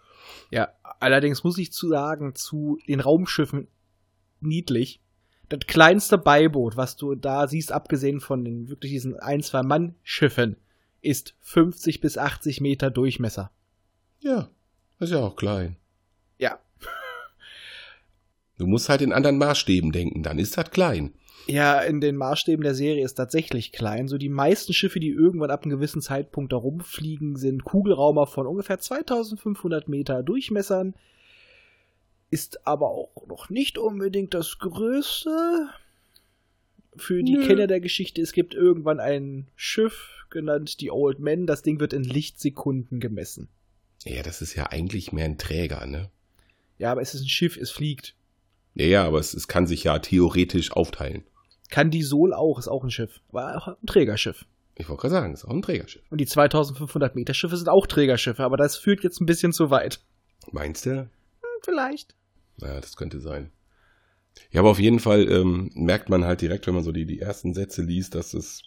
Ja, 0.51 0.69
allerdings 0.99 1.45
muss 1.45 1.59
ich 1.59 1.73
zu 1.73 1.89
sagen, 1.89 2.35
zu 2.35 2.79
den 2.89 3.01
Raumschiffen 3.01 3.69
niedlich 4.41 5.01
das 5.49 5.61
kleinste 5.67 6.19
Beiboot, 6.19 6.77
was 6.77 6.97
du 6.97 7.15
da 7.15 7.49
siehst, 7.49 7.73
abgesehen 7.73 8.21
von 8.21 8.45
den 8.45 8.69
wirklich 8.69 8.93
diesen 8.93 9.19
ein, 9.19 9.43
zwei 9.43 9.63
Mann-Schiffen, 9.63 10.57
ist 11.01 11.35
50 11.41 12.01
bis 12.01 12.19
80 12.19 12.61
Meter 12.61 12.91
Durchmesser. 12.91 13.51
Ja, 14.21 14.49
ist 14.99 15.13
ja 15.13 15.21
auch 15.21 15.37
klein. 15.37 15.77
Ja. 16.39 16.59
Du 18.59 18.67
musst 18.67 18.89
halt 18.89 19.03
in 19.03 19.13
anderen 19.13 19.39
Maßstäben 19.39 19.93
denken, 19.93 20.23
dann 20.23 20.39
ist 20.39 20.59
das 20.59 20.71
klein. 20.71 21.15
Ja, 21.47 21.81
in 21.81 22.03
den 22.03 22.17
Maßstäben 22.17 22.63
der 22.63 22.75
Serie 22.75 23.05
ist 23.05 23.15
tatsächlich 23.15 23.73
klein. 23.73 24.07
So 24.07 24.19
die 24.19 24.29
meisten 24.29 24.75
Schiffe, 24.75 25.01
die 25.01 25.09
irgendwann 25.09 25.51
ab 25.51 25.63
einem 25.63 25.71
gewissen 25.71 26.03
Zeitpunkt 26.03 26.53
da 26.53 26.57
rumfliegen, 26.57 27.37
sind 27.37 27.65
Kugelraumer 27.65 28.27
von 28.27 28.47
ungefähr 28.47 28.79
2500 28.79 29.89
Meter 29.89 30.23
Durchmessern 30.23 30.95
ist 32.31 32.67
aber 32.67 32.91
auch 32.91 33.27
noch 33.27 33.51
nicht 33.51 33.79
unbedingt 33.79 34.35
das 34.35 34.59
Größte. 34.59 35.69
Für 36.97 37.23
die 37.23 37.35
Nö. 37.35 37.47
Kenner 37.47 37.67
der 37.69 37.81
Geschichte, 37.81 38.21
es 38.21 38.33
gibt 38.33 38.55
irgendwann 38.55 38.99
ein 38.99 39.47
Schiff, 39.55 40.27
genannt 40.31 40.81
die 40.81 40.91
Old 40.91 41.21
Man, 41.21 41.47
das 41.47 41.63
Ding 41.63 41.79
wird 41.79 41.93
in 41.93 42.03
Lichtsekunden 42.03 42.99
gemessen. 42.99 43.49
Ja, 44.05 44.23
das 44.23 44.43
ist 44.43 44.55
ja 44.55 44.67
eigentlich 44.71 45.13
mehr 45.13 45.25
ein 45.25 45.39
Träger, 45.39 45.87
ne? 45.87 46.11
Ja, 46.79 46.93
aber 46.93 47.03
es 47.03 47.15
ist 47.15 47.23
ein 47.23 47.29
Schiff, 47.29 47.57
es 47.57 47.71
fliegt. 47.71 48.15
Ja, 48.75 48.87
ja, 48.87 49.05
aber 49.05 49.19
es, 49.19 49.35
es 49.35 49.49
kann 49.49 49.67
sich 49.67 49.85
ja 49.85 49.99
theoretisch 49.99 50.73
aufteilen. 50.73 51.25
Kann 51.71 51.91
die 51.91 52.03
Sol 52.03 52.33
auch, 52.33 52.59
ist 52.59 52.69
auch 52.69 52.85
ein 52.85 52.91
Schiff. 52.91 53.21
War 53.31 53.57
auch 53.57 53.69
ein 53.69 53.87
Trägerschiff. 53.87 54.45
Ich 54.77 54.89
wollte 54.89 55.03
gerade 55.03 55.15
sagen, 55.15 55.35
ist 55.35 55.45
auch 55.45 55.51
ein 55.51 55.63
Trägerschiff. 55.63 56.03
Und 56.11 56.21
die 56.21 56.27
2500 56.27 57.17
Meter 57.17 57.35
Schiffe 57.35 57.57
sind 57.57 57.69
auch 57.69 57.87
Trägerschiffe, 57.87 58.45
aber 58.45 58.57
das 58.57 58.77
führt 58.77 59.03
jetzt 59.03 59.21
ein 59.21 59.27
bisschen 59.27 59.53
zu 59.53 59.71
weit. 59.71 60.01
Meinst 60.53 60.87
du? 60.87 61.11
Vielleicht. 61.63 62.15
Naja, 62.59 62.81
das 62.81 62.97
könnte 62.97 63.21
sein. 63.21 63.51
Ja, 64.51 64.61
aber 64.61 64.71
auf 64.71 64.81
jeden 64.81 65.01
Fall 65.01 65.31
ähm, 65.31 65.71
merkt 65.75 66.09
man 66.09 66.25
halt 66.25 66.41
direkt, 66.41 66.67
wenn 66.67 66.75
man 66.75 66.85
so 66.85 66.93
die, 66.93 67.07
die 67.07 67.21
ersten 67.21 67.55
Sätze 67.55 67.83
liest, 67.83 68.15
dass 68.15 68.35
es 68.35 68.63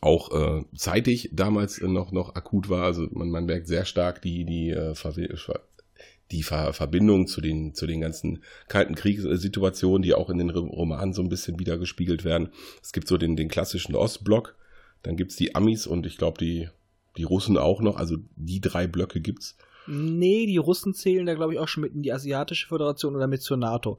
auch 0.00 0.32
äh, 0.32 0.64
zeitig 0.76 1.30
damals 1.32 1.80
noch, 1.80 2.12
noch 2.12 2.34
akut 2.34 2.68
war. 2.68 2.84
Also 2.84 3.06
man, 3.12 3.30
man 3.30 3.46
merkt 3.46 3.68
sehr 3.68 3.84
stark 3.84 4.20
die, 4.22 4.44
die, 4.44 4.70
äh, 4.70 4.94
die 6.32 6.42
Ver 6.42 6.72
Verbindung 6.72 7.26
zu 7.26 7.40
den, 7.40 7.74
zu 7.74 7.86
den 7.86 8.00
ganzen 8.00 8.42
kalten 8.68 8.94
Kriegssituationen, 8.94 10.02
die 10.02 10.14
auch 10.14 10.28
in 10.28 10.38
den 10.38 10.50
Romanen 10.50 11.12
so 11.12 11.22
ein 11.22 11.28
bisschen 11.28 11.58
wieder 11.58 11.78
gespiegelt 11.78 12.24
werden. 12.24 12.50
Es 12.82 12.92
gibt 12.92 13.08
so 13.08 13.16
den, 13.16 13.36
den 13.36 13.48
klassischen 13.48 13.94
Ostblock, 13.94 14.56
dann 15.02 15.16
gibt's 15.16 15.36
die 15.36 15.54
Amis 15.54 15.86
und 15.86 16.04
ich 16.06 16.18
glaube 16.18 16.38
die, 16.38 16.68
die 17.16 17.24
Russen 17.24 17.56
auch 17.56 17.80
noch. 17.80 17.96
Also 17.96 18.16
die 18.34 18.60
drei 18.60 18.86
Blöcke 18.86 19.20
gibt's. 19.20 19.56
Nee, 19.86 20.46
die 20.46 20.56
Russen 20.56 20.94
zählen 20.94 21.26
da, 21.26 21.34
glaube 21.34 21.54
ich, 21.54 21.58
auch 21.58 21.68
schon 21.68 21.82
mit 21.82 21.94
in 21.94 22.02
die 22.02 22.12
Asiatische 22.12 22.66
Föderation 22.66 23.14
oder 23.14 23.26
mit 23.26 23.42
zur 23.42 23.56
NATO. 23.56 23.98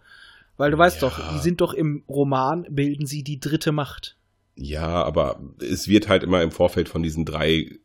Weil 0.57 0.71
du 0.71 0.77
weißt 0.77 1.01
ja. 1.01 1.09
doch, 1.09 1.19
die 1.33 1.39
sind 1.39 1.61
doch 1.61 1.73
im 1.73 2.03
Roman, 2.09 2.65
bilden 2.69 3.05
sie 3.05 3.23
die 3.23 3.39
dritte 3.39 3.71
Macht. 3.71 4.17
Ja, 4.55 5.03
aber 5.03 5.39
es 5.59 5.87
wird 5.87 6.09
halt 6.09 6.23
immer 6.23 6.41
im 6.41 6.51
Vorfeld 6.51 6.89
von 6.89 7.03
diesen 7.03 7.25
drei, 7.25 7.77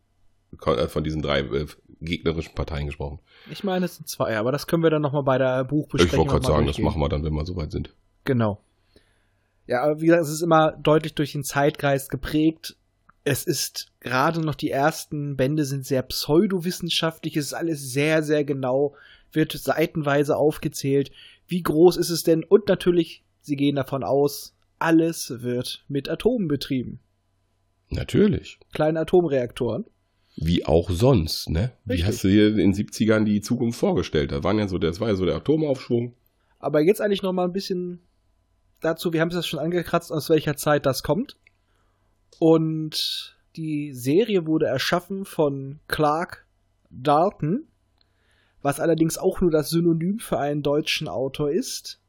äh, 0.64 0.88
von 0.88 1.04
diesen 1.04 1.20
drei 1.20 1.40
äh, 1.40 1.66
gegnerischen 2.00 2.54
Parteien 2.54 2.86
gesprochen. 2.86 3.18
Ich 3.50 3.62
meine, 3.62 3.84
es 3.84 3.96
sind 3.96 4.08
zwei, 4.08 4.38
aber 4.38 4.52
das 4.52 4.66
können 4.66 4.82
wir 4.82 4.90
dann 4.90 5.02
nochmal 5.02 5.22
bei 5.22 5.38
der 5.38 5.64
Buchbesprechung 5.64 6.12
Ich 6.12 6.18
wollte 6.18 6.30
gerade 6.30 6.46
sagen, 6.46 6.66
das 6.66 6.78
machen 6.78 7.00
wir 7.00 7.08
dann, 7.10 7.24
wenn 7.24 7.34
wir 7.34 7.44
soweit 7.44 7.70
sind. 7.72 7.94
Genau. 8.24 8.60
Ja, 9.66 9.82
aber 9.82 10.00
wie 10.00 10.06
gesagt, 10.06 10.24
es 10.24 10.30
ist 10.30 10.42
immer 10.42 10.72
deutlich 10.72 11.14
durch 11.14 11.32
den 11.32 11.44
Zeitgeist 11.44 12.10
geprägt 12.10 12.76
es 13.24 13.44
ist 13.44 13.92
gerade 14.00 14.40
noch 14.40 14.54
die 14.54 14.70
ersten 14.70 15.36
Bände 15.36 15.64
sind 15.64 15.86
sehr 15.86 16.02
pseudowissenschaftlich, 16.02 17.36
es 17.36 17.46
ist 17.46 17.54
alles 17.54 17.92
sehr, 17.92 18.22
sehr 18.22 18.44
genau, 18.44 18.94
wird 19.32 19.52
seitenweise 19.52 20.36
aufgezählt. 20.36 21.10
Wie 21.46 21.62
groß 21.62 21.96
ist 21.96 22.10
es 22.10 22.22
denn? 22.22 22.44
Und 22.44 22.68
natürlich, 22.68 23.24
sie 23.40 23.56
gehen 23.56 23.76
davon 23.76 24.04
aus, 24.04 24.54
alles 24.78 25.42
wird 25.42 25.84
mit 25.88 26.08
Atomen 26.08 26.48
betrieben. 26.48 27.00
Natürlich. 27.90 28.58
Kleine 28.72 29.00
Atomreaktoren. 29.00 29.84
Wie 30.34 30.64
auch 30.64 30.90
sonst, 30.90 31.50
ne? 31.50 31.72
Richtig. 31.86 31.98
Wie 31.98 32.04
hast 32.08 32.24
du 32.24 32.28
dir 32.28 32.48
in 32.48 32.56
den 32.56 32.74
70ern 32.74 33.24
die 33.24 33.42
Zukunft 33.42 33.78
vorgestellt? 33.78 34.32
Da 34.32 34.42
waren 34.42 34.58
ja 34.58 34.66
so, 34.66 34.78
das 34.78 34.98
war 34.98 35.08
ja 35.08 35.14
so 35.14 35.26
der 35.26 35.36
Atomaufschwung. 35.36 36.14
Aber 36.58 36.80
jetzt 36.80 37.00
eigentlich 37.00 37.22
noch 37.22 37.32
mal 37.32 37.44
ein 37.44 37.52
bisschen 37.52 38.00
dazu, 38.80 39.12
wir 39.12 39.20
haben 39.20 39.28
es 39.28 39.34
das 39.34 39.46
schon 39.46 39.60
angekratzt, 39.60 40.10
aus 40.10 40.30
welcher 40.30 40.56
Zeit 40.56 40.86
das 40.86 41.02
kommt. 41.02 41.36
Und 42.38 43.36
die 43.56 43.92
Serie 43.92 44.46
wurde 44.46 44.66
erschaffen 44.66 45.24
von 45.24 45.80
Clark 45.88 46.46
Dalton, 46.90 47.66
was 48.62 48.80
allerdings 48.80 49.18
auch 49.18 49.40
nur 49.40 49.50
das 49.50 49.70
Synonym 49.70 50.18
für 50.18 50.38
einen 50.38 50.62
deutschen 50.62 51.08
Autor 51.08 51.50
ist. 51.50 52.00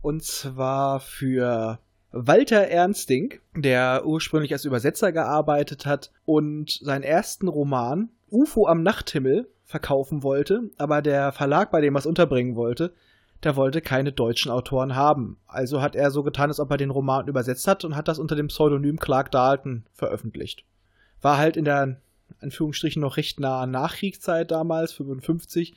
Und 0.00 0.22
zwar 0.22 1.00
für 1.00 1.78
Walter 2.10 2.68
Ernsting, 2.68 3.34
der 3.54 4.06
ursprünglich 4.06 4.52
als 4.52 4.64
Übersetzer 4.64 5.12
gearbeitet 5.12 5.84
hat 5.84 6.10
und 6.24 6.70
seinen 6.70 7.02
ersten 7.02 7.48
Roman 7.48 8.10
UFO 8.30 8.66
am 8.66 8.82
Nachthimmel 8.82 9.48
verkaufen 9.64 10.22
wollte, 10.22 10.70
aber 10.78 11.02
der 11.02 11.32
Verlag, 11.32 11.70
bei 11.70 11.80
dem 11.80 11.94
er 11.94 11.98
es 11.98 12.06
unterbringen 12.06 12.56
wollte, 12.56 12.94
der 13.44 13.56
wollte 13.56 13.80
keine 13.80 14.12
deutschen 14.12 14.50
Autoren 14.50 14.96
haben. 14.96 15.38
Also 15.46 15.80
hat 15.80 15.94
er 15.94 16.10
so 16.10 16.22
getan, 16.22 16.50
als 16.50 16.60
ob 16.60 16.70
er 16.70 16.76
den 16.76 16.90
Roman 16.90 17.28
übersetzt 17.28 17.68
hat 17.68 17.84
und 17.84 17.94
hat 17.94 18.08
das 18.08 18.18
unter 18.18 18.34
dem 18.34 18.48
Pseudonym 18.48 18.98
Clark 18.98 19.30
Dalton 19.30 19.84
veröffentlicht. 19.92 20.64
War 21.20 21.38
halt 21.38 21.56
in 21.56 21.64
der 21.64 22.00
Anführungsstrichen 22.40 23.00
noch 23.00 23.16
recht 23.16 23.40
nahe 23.40 23.66
Nachkriegszeit 23.66 24.50
damals, 24.50 24.92
55, 24.92 25.74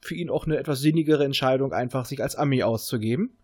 für 0.00 0.14
ihn 0.14 0.30
auch 0.30 0.46
eine 0.46 0.56
etwas 0.56 0.80
sinnigere 0.80 1.24
Entscheidung, 1.24 1.72
einfach 1.72 2.06
sich 2.06 2.22
als 2.22 2.36
Ami 2.36 2.62
auszugeben. 2.62 3.36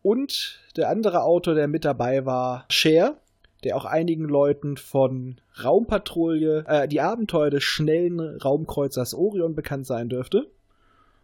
Und 0.00 0.60
der 0.76 0.88
andere 0.88 1.22
Autor, 1.22 1.54
der 1.54 1.68
mit 1.68 1.84
dabei 1.84 2.24
war, 2.24 2.64
Cher, 2.68 3.18
der 3.62 3.76
auch 3.76 3.84
einigen 3.84 4.24
Leuten 4.24 4.76
von 4.76 5.40
Raumpatrouille, 5.62 6.64
äh, 6.66 6.88
die 6.88 7.00
Abenteuer 7.00 7.50
des 7.50 7.62
schnellen 7.62 8.20
Raumkreuzers 8.20 9.14
Orion 9.14 9.54
bekannt 9.54 9.86
sein 9.86 10.08
dürfte. 10.08 10.50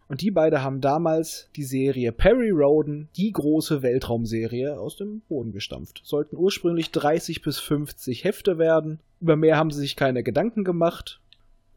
Und 0.09 0.21
die 0.21 0.31
beide 0.31 0.63
haben 0.63 0.81
damals 0.81 1.49
die 1.55 1.63
Serie 1.63 2.11
Perry 2.11 2.49
Roden, 2.49 3.09
die 3.15 3.31
große 3.31 3.83
Weltraumserie, 3.83 4.79
aus 4.79 4.97
dem 4.97 5.21
Boden 5.29 5.51
gestampft. 5.51 6.01
Sollten 6.03 6.35
ursprünglich 6.35 6.89
30 6.89 7.43
bis 7.43 7.59
50 7.59 8.23
Hefte 8.23 8.57
werden. 8.57 8.99
Über 9.21 9.35
mehr 9.35 9.55
haben 9.55 9.69
sie 9.69 9.81
sich 9.81 9.95
keine 9.95 10.23
Gedanken 10.23 10.63
gemacht. 10.63 11.21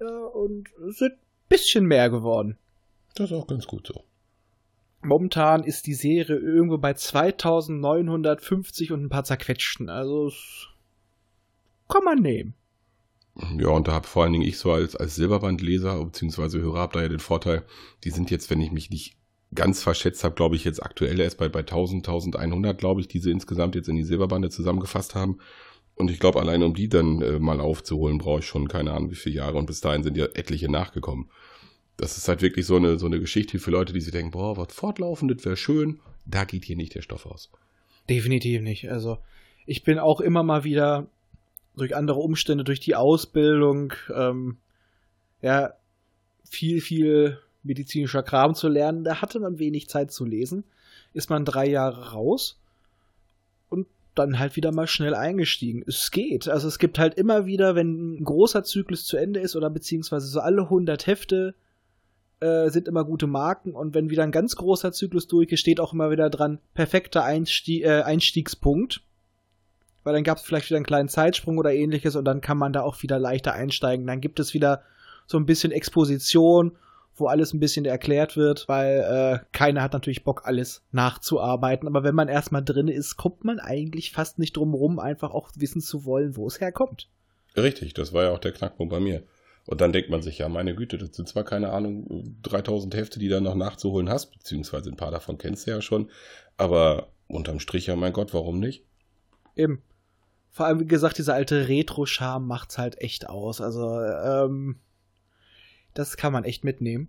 Ja, 0.01 0.09
und 0.09 0.71
sind 0.89 1.13
ein 1.13 1.19
bisschen 1.51 1.85
mehr 1.85 2.09
geworden. 2.09 2.57
Das 3.15 3.31
ist 3.31 3.37
auch 3.37 3.47
ganz 3.47 3.67
gut 3.67 3.87
so. 3.87 4.03
Momentan 5.03 5.63
ist 5.63 5.87
die 5.87 5.93
Serie 5.93 6.37
irgendwo 6.37 6.79
bei 6.79 6.95
2950 6.95 8.93
und 8.93 9.05
ein 9.05 9.09
paar 9.11 9.25
zerquetschten. 9.25 9.91
Also 9.91 10.29
es 10.29 10.69
kann 11.87 12.05
man 12.05 12.21
nehmen. 12.21 12.55
Ja, 13.59 13.69
und 13.69 13.89
da 13.89 13.93
habe 13.93 14.07
vor 14.07 14.23
allen 14.23 14.33
Dingen 14.33 14.47
ich 14.47 14.59
so 14.59 14.73
als, 14.73 14.97
als 14.97 15.17
Silberbandleser 15.17 16.05
bzw. 16.05 16.59
Hörer 16.61 16.79
habe 16.79 16.95
da 16.95 17.03
ja 17.03 17.09
den 17.09 17.19
Vorteil, 17.19 17.65
die 18.05 18.11
sind 18.11 18.31
jetzt, 18.31 18.51
wenn 18.51 18.61
ich 18.61 18.73
mich 18.73 18.91
nicht 18.91 19.17
ganz 19.55 19.83
verschätzt 19.83 20.25
habe, 20.25 20.35
glaube 20.35 20.57
ich, 20.57 20.65
jetzt 20.65 20.83
aktuell 20.83 21.21
erst 21.21 21.39
bei, 21.39 21.49
bei 21.49 21.61
1000, 21.61 22.07
1100, 22.07 22.79
glaube 22.79 23.01
ich, 23.01 23.09
die 23.09 23.19
sie 23.19 23.31
insgesamt 23.31 23.75
jetzt 23.75 23.89
in 23.89 23.97
die 23.97 24.05
Silberbande 24.05 24.51
zusammengefasst 24.51 25.15
haben. 25.15 25.39
Und 25.95 26.11
ich 26.11 26.19
glaube, 26.19 26.41
allein 26.41 26.63
um 26.63 26.75
die 26.75 26.89
dann 26.89 27.21
äh, 27.21 27.39
mal 27.39 27.61
aufzuholen, 27.61 28.19
brauche 28.19 28.41
ich 28.41 28.47
schon 28.47 28.69
keine 28.69 28.93
Ahnung 28.93 29.11
wie 29.11 29.17
viele 29.17 29.37
Jahre. 29.37 29.59
Und 29.59 29.67
bis 29.67 29.81
dahin 29.81 30.03
sind 30.03 30.17
ja 30.17 30.27
etliche 30.35 30.71
nachgekommen. 30.71 31.29
Das 31.99 32.17
ist 32.17 32.29
halt 32.29 32.41
wirklich 32.41 32.65
so 32.65 32.77
eine, 32.77 32.99
so 32.99 33.07
eine 33.07 33.21
Geschichte 33.21 33.59
für 33.59 33.71
Leute, 33.71 33.93
die 33.93 34.01
sich 34.01 34.13
denken, 34.13 34.31
boah, 34.31 34.57
was 34.57 34.73
fortlaufend, 34.73 35.31
das 35.31 35.45
wäre 35.45 35.57
schön. 35.57 36.01
Da 36.25 36.45
geht 36.45 36.65
hier 36.65 36.77
nicht 36.77 36.95
der 36.95 37.03
Stoff 37.03 37.27
aus. 37.27 37.51
Definitiv 38.09 38.63
nicht. 38.63 38.91
Also 38.91 39.19
ich 39.67 39.85
bin 39.85 39.99
auch 39.99 40.21
immer 40.21 40.43
mal 40.43 40.65
wieder 40.65 41.07
durch 41.77 41.97
andere 41.97 42.21
Umstände, 42.21 42.65
durch 42.65 42.81
die 42.81 42.95
Ausbildung, 42.95 43.93
ähm, 44.15 44.59
ja, 45.41 45.75
viel, 46.45 46.81
viel 46.81 47.39
medizinischer 47.63 48.23
Kram 48.23 48.55
zu 48.55 48.69
lernen. 48.69 49.05
Da 49.05 49.23
hatte 49.23 49.41
man 49.41 49.59
wenig 49.59 49.89
Zeit 49.89 50.13
zu 50.13 50.25
lesen. 50.25 50.65
Ist 51.13 51.31
man 51.31 51.45
drei 51.45 51.67
Jahre 51.69 52.13
raus 52.13 52.61
und 53.69 53.87
dann 54.15 54.39
halt 54.39 54.57
wieder 54.57 54.73
mal 54.73 54.87
schnell 54.87 55.15
eingestiegen. 55.15 55.85
Es 55.87 56.11
geht. 56.11 56.49
Also 56.49 56.69
es 56.69 56.79
gibt 56.79 56.99
halt 56.99 57.15
immer 57.15 57.47
wieder, 57.47 57.75
wenn 57.75 58.17
ein 58.17 58.25
großer 58.25 58.65
Zyklus 58.65 59.05
zu 59.05 59.17
Ende 59.17 59.41
ist 59.41 59.57
oder 59.57 59.71
beziehungsweise 59.71 60.27
so 60.27 60.41
alle 60.41 60.63
100 60.63 61.07
Hefte 61.07 61.55
äh, 62.41 62.71
sind 62.71 62.89
immer 62.89 63.05
gute 63.05 63.27
Marken 63.27 63.73
und 63.75 63.95
wenn 63.95 64.11
wieder 64.11 64.25
ein 64.25 64.33
ganz 64.33 64.57
großer 64.57 64.93
Zyklus 64.93 65.29
durch 65.29 65.53
ist, 65.53 65.61
steht 65.61 65.81
auch 65.81 65.93
immer 65.93 66.11
wieder 66.11 66.29
dran, 66.29 66.59
perfekter 66.75 67.25
Einstieg, 67.25 67.85
äh, 67.85 68.03
Einstiegspunkt 68.03 69.03
weil 70.05 70.15
dann 70.15 70.25
gab 70.25 70.39
es 70.39 70.45
vielleicht 70.45 70.69
wieder 70.69 70.77
einen 70.77 70.87
kleinen 70.87 71.09
Zeitsprung 71.09 71.59
oder 71.59 71.73
ähnliches 71.73 72.17
und 72.17 72.25
dann 72.25 72.41
kann 72.41 72.59
man 72.59 72.73
da 72.73 72.83
auch 72.83 73.03
wieder 73.03 73.19
leichter 73.19 73.53
einsteigen. 73.53 74.07
Dann 74.07 74.21
gibt 74.21 74.41
es 74.41 74.55
wieder 74.55 74.83
so 75.27 75.39
ein 75.39 75.47
bisschen 75.47 75.73
Exposition, 75.73 76.77
wo 77.15 77.27
alles 77.27 77.53
ein 77.53 77.61
bisschen 77.61 77.85
erklärt 77.85 78.37
wird, 78.37 78.69
weil 78.69 79.01
äh, 79.01 79.45
keiner 79.53 79.83
hat 79.83 79.93
natürlich 79.93 80.25
Bock, 80.25 80.43
alles 80.45 80.83
nachzuarbeiten. 80.93 81.87
Aber 81.87 82.05
wenn 82.05 82.15
man 82.15 82.29
erstmal 82.29 82.65
drin 82.65 82.89
ist, 82.89 83.17
kommt 83.17 83.45
man 83.45 83.61
eigentlich 83.61 84.13
fast 84.13 84.39
nicht 84.39 84.57
drum 84.57 84.75
rum, 84.75 84.99
einfach 84.99 85.31
auch 85.31 85.51
wissen 85.57 85.81
zu 85.81 86.05
wollen, 86.05 86.37
wo 86.37 86.47
es 86.47 86.61
herkommt. 86.61 87.09
Richtig, 87.57 87.95
das 87.95 88.13
war 88.13 88.25
ja 88.25 88.31
auch 88.31 88.39
der 88.39 88.53
Knackpunkt 88.53 88.91
bei 88.91 89.01
mir. 89.01 89.23
Und 89.67 89.81
dann 89.81 89.93
denkt 89.93 90.11
man 90.11 90.23
sich, 90.23 90.39
ja, 90.39 90.49
meine 90.49 90.75
Güte, 90.75 90.99
das 90.99 91.15
sind 91.15 91.29
zwar 91.29 91.45
keine 91.45 91.71
Ahnung, 91.71 92.37
3000 92.43 92.97
Hefte, 92.97 93.21
die 93.21 93.29
du 93.29 93.41
noch 93.41 93.55
nachzuholen 93.55 94.09
hast, 94.09 94.33
beziehungsweise 94.33 94.91
ein 94.91 94.97
paar 94.97 95.13
davon 95.13 95.39
kennst 95.39 95.67
du 95.67 95.71
ja 95.71 95.81
schon, 95.81 96.11
aber 96.57 97.13
unterm 97.29 97.61
Strich, 97.61 97.87
ja, 97.87 97.95
mein 97.95 98.13
Gott, 98.13 98.35
warum 98.35 98.59
nicht? 98.59 98.85
Eben 99.55 99.83
vor 100.53 100.67
allem, 100.67 100.81
wie 100.81 100.87
gesagt, 100.87 101.17
dieser 101.17 101.35
alte 101.35 101.67
Retro-Charme 101.69 102.47
macht's 102.47 102.77
halt 102.77 103.01
echt 103.01 103.29
aus. 103.29 103.61
Also, 103.63 104.01
ähm, 104.01 104.77
das 105.95 106.19
kann 106.19 106.33
man 106.33 106.45
echt 106.45 106.63
mitnehmen. 106.63 107.09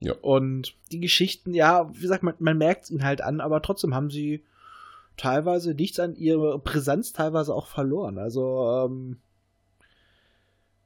Ja. 0.00 0.14
Und 0.20 0.74
die 0.90 0.98
Geschichten, 0.98 1.54
ja, 1.54 1.88
wie 1.94 2.00
gesagt, 2.00 2.24
man, 2.24 2.34
man 2.40 2.58
merkt 2.58 2.90
ihnen 2.90 3.04
halt 3.04 3.20
an, 3.20 3.40
aber 3.40 3.62
trotzdem 3.62 3.94
haben 3.94 4.10
sie 4.10 4.44
teilweise 5.16 5.74
nichts 5.74 6.00
an 6.00 6.16
ihrer 6.16 6.58
Brisanz 6.58 7.12
teilweise 7.12 7.54
auch 7.54 7.68
verloren. 7.68 8.18
Also, 8.18 8.86
ähm, 8.86 9.20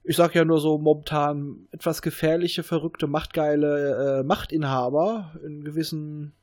ich 0.03 0.17
sag 0.17 0.35
ja 0.35 0.45
nur 0.45 0.61
so 0.61 0.77
momentan 0.77 1.69
etwas 1.71 2.03
gefährliche, 2.03 2.63
verrückte, 2.63 3.07
machtgeile 3.07 4.21
äh, 4.21 4.23
Machtinhaber. 4.25 5.41
In 5.43 5.65
gewissen 5.65 6.35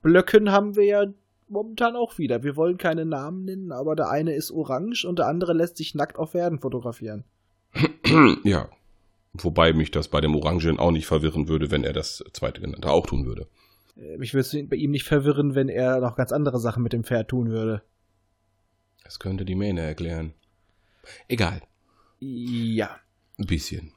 Blöcken 0.00 0.50
haben 0.50 0.76
wir 0.76 0.84
ja 0.84 1.06
momentan 1.50 1.96
auch 1.96 2.18
wieder. 2.18 2.42
Wir 2.42 2.56
wollen 2.56 2.78
keine 2.78 3.04
Namen 3.04 3.44
nennen, 3.44 3.72
aber 3.72 3.96
der 3.96 4.10
eine 4.10 4.34
ist 4.34 4.50
orange 4.50 5.04
und 5.04 5.18
der 5.18 5.26
andere 5.26 5.52
lässt 5.52 5.76
sich 5.76 5.94
nackt 5.94 6.18
auf 6.18 6.32
Pferden 6.32 6.58
fotografieren. 6.58 7.24
ja. 8.44 8.68
Wobei 9.34 9.72
mich 9.72 9.90
das 9.90 10.08
bei 10.08 10.20
dem 10.20 10.34
Orangen 10.34 10.78
auch 10.78 10.90
nicht 10.90 11.06
verwirren 11.06 11.48
würde, 11.48 11.70
wenn 11.70 11.84
er 11.84 11.92
das 11.92 12.24
zweite 12.32 12.60
genannte 12.60 12.90
auch 12.90 13.06
tun 13.06 13.26
würde. 13.26 13.46
Äh, 13.96 14.16
mich 14.16 14.34
würde 14.34 14.40
es 14.40 14.68
bei 14.68 14.76
ihm 14.76 14.90
nicht 14.90 15.04
verwirren, 15.04 15.54
wenn 15.54 15.68
er 15.68 16.00
noch 16.00 16.16
ganz 16.16 16.32
andere 16.32 16.58
Sachen 16.58 16.82
mit 16.82 16.92
dem 16.92 17.04
Pferd 17.04 17.28
tun 17.28 17.50
würde. 17.50 17.82
Das 19.04 19.18
könnte 19.18 19.44
die 19.44 19.54
Mähne 19.54 19.82
erklären. 19.82 20.34
Egal. 21.28 21.62
Ja. 22.20 22.98
Ein 23.38 23.46
bisschen. 23.46 23.92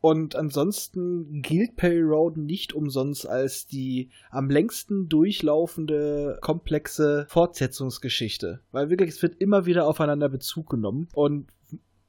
Und 0.00 0.36
ansonsten 0.36 1.42
gilt 1.42 1.76
Perry 1.76 2.02
Road 2.02 2.36
nicht 2.36 2.72
umsonst 2.72 3.28
als 3.28 3.66
die 3.66 4.10
am 4.30 4.48
längsten 4.48 5.08
durchlaufende 5.08 6.38
komplexe 6.40 7.26
Fortsetzungsgeschichte. 7.28 8.60
Weil 8.70 8.90
wirklich, 8.90 9.10
es 9.10 9.22
wird 9.22 9.40
immer 9.40 9.66
wieder 9.66 9.86
aufeinander 9.86 10.28
Bezug 10.28 10.70
genommen 10.70 11.08
und 11.14 11.48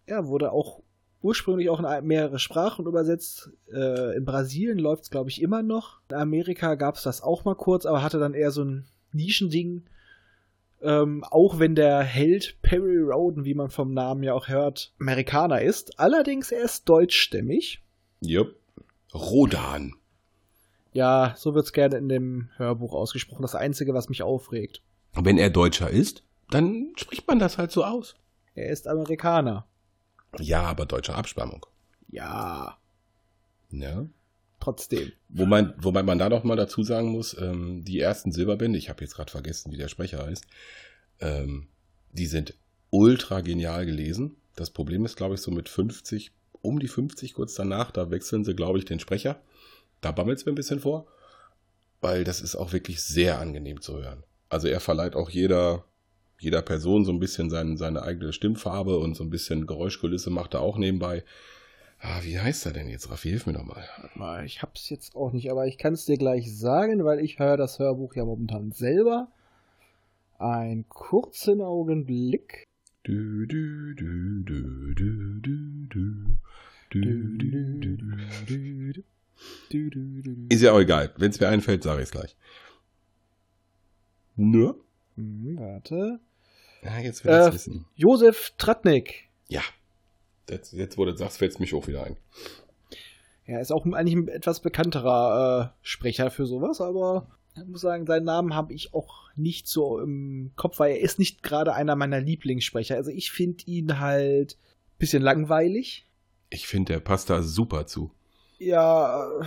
ja, 0.08 0.28
wurde 0.28 0.52
auch 0.52 0.82
ursprünglich 1.22 1.70
auch 1.70 1.80
in 1.80 2.08
mehrere 2.08 2.40
Sprachen 2.40 2.86
übersetzt. 2.86 3.52
Äh, 3.72 4.16
in 4.18 4.26
Brasilien 4.26 4.80
läuft 4.80 5.04
es, 5.04 5.10
glaube 5.10 5.30
ich, 5.30 5.42
immer 5.42 5.64
noch. 5.64 6.00
In 6.10 6.16
Amerika 6.16 6.76
gab 6.76 6.96
es 6.96 7.04
das 7.04 7.22
auch 7.22 7.44
mal 7.44 7.56
kurz, 7.56 7.86
aber 7.86 8.04
hatte 8.04 8.20
dann 8.20 8.34
eher 8.34 8.52
so 8.52 8.64
ein 8.64 8.86
Nischending. 9.12 9.84
Ähm, 10.82 11.24
auch 11.26 11.60
wenn 11.60 11.76
der 11.76 12.02
Held 12.02 12.58
Perry 12.62 13.00
Roden, 13.00 13.44
wie 13.44 13.54
man 13.54 13.70
vom 13.70 13.94
Namen 13.94 14.24
ja 14.24 14.34
auch 14.34 14.48
hört, 14.48 14.94
Amerikaner 15.00 15.62
ist. 15.62 16.00
Allerdings 16.00 16.52
er 16.52 16.64
ist 16.64 16.88
deutschstämmig. 16.88 17.82
Jupp. 18.22 18.56
Rodan. 19.14 19.96
Ja, 20.94 21.34
so 21.38 21.54
wird's 21.54 21.74
gerne 21.74 21.98
in 21.98 22.10
dem 22.10 22.50
Hörbuch 22.58 22.94
ausgesprochen. 22.94 23.42
Das 23.42 23.56
Einzige, 23.56 23.94
was 23.94 24.10
mich 24.10 24.24
aufregt. 24.24 24.82
Wenn 25.14 25.38
er 25.38 25.50
Deutscher 25.50 25.90
ist, 25.90 26.24
dann 26.50 26.94
spricht 26.96 27.28
man 27.28 27.40
das 27.40 27.58
halt 27.58 27.72
so 27.72 27.84
aus. 27.84 28.16
Er 28.56 28.70
ist 28.70 28.88
Amerikaner. 28.88 29.66
Ja, 30.40 30.64
aber 30.64 30.86
deutscher 30.86 31.16
Abstammung. 31.16 31.66
Ja. 32.10 32.78
Ja. 33.72 34.06
Trotzdem. 34.70 35.12
Wobei, 35.30 35.74
wobei 35.78 36.04
man 36.04 36.20
da 36.20 36.30
noch 36.30 36.44
mal 36.44 36.56
dazu 36.56 36.84
sagen 36.84 37.10
muss, 37.10 37.36
ähm, 37.40 37.84
die 37.84 38.00
ersten 38.00 38.32
Silberbände, 38.32 38.78
ich 38.78 38.90
habe 38.90 39.04
jetzt 39.04 39.16
gerade 39.16 39.32
vergessen, 39.32 39.72
wie 39.72 39.78
der 39.78 39.88
Sprecher 39.88 40.24
heißt, 40.24 40.46
ähm, 41.22 41.70
die 42.12 42.28
sind 42.28 42.54
ultra 42.92 43.42
genial 43.42 43.88
gelesen. 43.88 44.36
Das 44.56 44.70
Problem 44.70 45.06
ist, 45.06 45.16
glaube 45.16 45.36
ich, 45.36 45.42
so 45.42 45.50
mit 45.50 45.70
50, 45.70 46.32
um 46.62 46.80
die 46.80 46.88
50 46.88 47.34
kurz 47.34 47.56
danach, 47.56 47.90
da 47.90 48.12
wechseln 48.12 48.46
sie, 48.46 48.54
glaube 48.54 48.78
ich, 48.78 48.86
den 48.86 49.00
Sprecher. 49.00 49.42
Da 50.02 50.12
bammelt 50.12 50.38
es 50.38 50.46
mir 50.46 50.52
ein 50.52 50.56
bisschen 50.56 50.82
vor, 50.82 51.08
weil 52.00 52.24
das 52.24 52.40
ist 52.40 52.56
auch 52.56 52.72
wirklich 52.72 53.02
sehr 53.02 53.40
angenehm 53.40 53.82
zu 53.82 53.98
hören. 53.98 54.24
Also 54.50 54.68
er 54.68 54.82
verleiht 54.82 55.16
auch 55.16 55.32
jeder, 55.32 55.84
jeder 56.40 56.62
Person 56.62 57.06
so 57.06 57.12
ein 57.12 57.20
bisschen 57.20 57.50
seine, 57.50 57.76
seine 57.76 58.04
eigene 58.04 58.34
Stimmfarbe 58.34 59.00
und 59.00 59.16
so 59.16 59.24
ein 59.24 59.32
bisschen 59.32 59.66
Geräuschkulisse 59.66 60.30
macht 60.30 60.54
er 60.54 60.62
auch 60.62 60.78
nebenbei. 60.78 61.24
Ah, 62.02 62.22
wie 62.24 62.40
heißt 62.40 62.66
er 62.66 62.72
denn 62.74 62.88
jetzt, 62.90 63.10
Raffi? 63.12 63.30
Hilf 63.30 63.46
mir 63.46 63.54
doch 63.54 63.66
mal. 63.66 63.84
Mal, 64.16 64.46
ich 64.46 64.62
hab's 64.62 64.90
jetzt 64.90 65.16
auch 65.16 65.34
nicht, 65.34 65.52
aber 65.52 65.68
ich 65.68 65.78
kann 65.78 65.94
es 65.94 66.06
dir 66.06 66.18
gleich 66.18 66.58
sagen, 66.58 67.04
weil 67.04 67.20
ich 67.20 67.40
höre 67.40 67.58
das 67.58 67.78
Hörbuch 67.80 68.16
ja 68.16 68.24
momentan 68.24 68.72
selber. 68.72 69.28
Ein 70.38 70.88
kurzen 70.88 71.62
Augenblick. 71.62 72.64
Du, 73.04 73.46
du, 73.46 73.94
du, 73.96 74.44
du, 74.44 74.94
du, 74.94 75.40
du, 75.42 75.88
du. 75.90 76.38
Ist 80.50 80.62
ja 80.62 80.72
auch 80.72 80.80
egal. 80.80 81.14
Wenn 81.18 81.32
es 81.32 81.40
mir 81.40 81.48
einfällt, 81.50 81.84
sage 81.84 82.02
ich 82.02 82.06
es 82.06 82.12
gleich. 82.12 82.36
Hm, 84.38 84.76
warte. 85.60 86.20
Ja, 86.82 86.98
jetzt 87.00 87.26
will 87.26 87.32
ich 87.32 87.48
Äh, 87.48 87.54
wissen. 87.54 87.86
Josef 87.96 88.54
Tratnik. 88.58 89.28
Ja. 89.50 89.62
Jetzt, 90.50 90.74
jetzt 90.74 90.98
wo 90.98 91.06
du 91.06 91.16
sagst, 91.16 91.38
fällt 91.38 91.54
es 91.54 91.60
mich 91.60 91.74
auch 91.74 91.88
wieder 91.88 92.04
ein. 92.04 92.18
Er 93.46 93.62
ist 93.62 93.72
auch 93.72 93.86
eigentlich 93.86 94.16
ein 94.16 94.28
etwas 94.28 94.60
bekannterer 94.60 95.74
äh, 95.74 95.78
Sprecher 95.82 96.30
für 96.30 96.46
sowas, 96.46 96.82
aber 96.82 97.28
ich 97.56 97.66
muss 97.66 97.82
sagen, 97.82 98.06
seinen 98.06 98.26
Namen 98.26 98.56
habe 98.56 98.74
ich 98.74 98.94
auch 98.94 99.30
nicht 99.36 99.68
so 99.68 100.00
im 100.00 100.52
Kopf, 100.56 100.80
weil 100.80 100.92
er 100.92 101.02
ist 101.02 101.20
nicht 101.20 101.42
gerade 101.42 101.74
einer 101.74 101.96
meiner 101.96 102.20
Lieblingssprecher. 102.22 102.96
Also 102.96 103.12
ich 103.12 103.32
finde 103.32 103.64
ihn 103.66 104.00
halt 104.00 104.54
ein 104.54 104.98
bisschen 105.00 105.24
langweilig. 105.24 106.06
Ich 106.50 106.68
finde, 106.68 106.94
der 106.94 107.00
passt 107.00 107.30
da 107.30 107.42
super 107.42 107.88
zu. 107.88 108.12
Ja, 108.60 109.28
äh, 109.40 109.46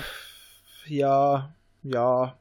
ja, 0.87 1.55
ja. 1.83 2.39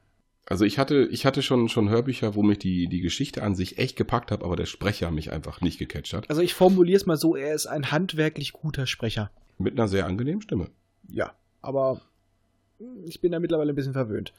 Also 0.52 0.66
ich 0.66 0.78
hatte, 0.78 1.06
ich 1.10 1.24
hatte 1.24 1.40
schon, 1.40 1.70
schon 1.70 1.88
Hörbücher, 1.88 2.34
wo 2.34 2.42
mich 2.42 2.58
die, 2.58 2.86
die 2.86 3.00
Geschichte 3.00 3.42
an 3.42 3.54
sich 3.54 3.78
echt 3.78 3.96
gepackt 3.96 4.30
hat, 4.30 4.42
aber 4.42 4.54
der 4.54 4.66
Sprecher 4.66 5.10
mich 5.10 5.32
einfach 5.32 5.62
nicht 5.62 5.78
gecatcht 5.78 6.12
hat. 6.12 6.28
Also 6.28 6.42
ich 6.42 6.52
formuliere 6.52 6.98
es 6.98 7.06
mal 7.06 7.16
so, 7.16 7.34
er 7.36 7.54
ist 7.54 7.64
ein 7.66 7.90
handwerklich 7.90 8.52
guter 8.52 8.86
Sprecher. 8.86 9.30
Mit 9.56 9.72
einer 9.72 9.88
sehr 9.88 10.04
angenehmen 10.04 10.42
Stimme. 10.42 10.68
Ja, 11.08 11.32
aber 11.62 12.02
ich 13.06 13.22
bin 13.22 13.32
da 13.32 13.40
mittlerweile 13.40 13.72
ein 13.72 13.74
bisschen 13.74 13.94
verwöhnt. 13.94 14.34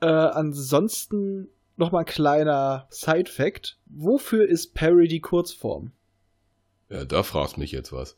Äh, 0.00 0.06
ansonsten 0.06 1.48
nochmal 1.76 2.02
ein 2.02 2.06
kleiner 2.06 2.86
Side-Fact. 2.90 3.78
Wofür 3.86 4.48
ist 4.48 4.74
Perry 4.74 5.08
die 5.08 5.18
Kurzform? 5.18 5.90
Ja, 6.88 7.04
da 7.04 7.24
fragst 7.24 7.58
mich 7.58 7.72
jetzt 7.72 7.90
was. 7.92 8.14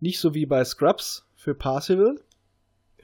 Nicht 0.00 0.18
so 0.18 0.34
wie 0.34 0.46
bei 0.46 0.64
Scrubs 0.64 1.28
für 1.36 1.54
Parsival, 1.54 2.18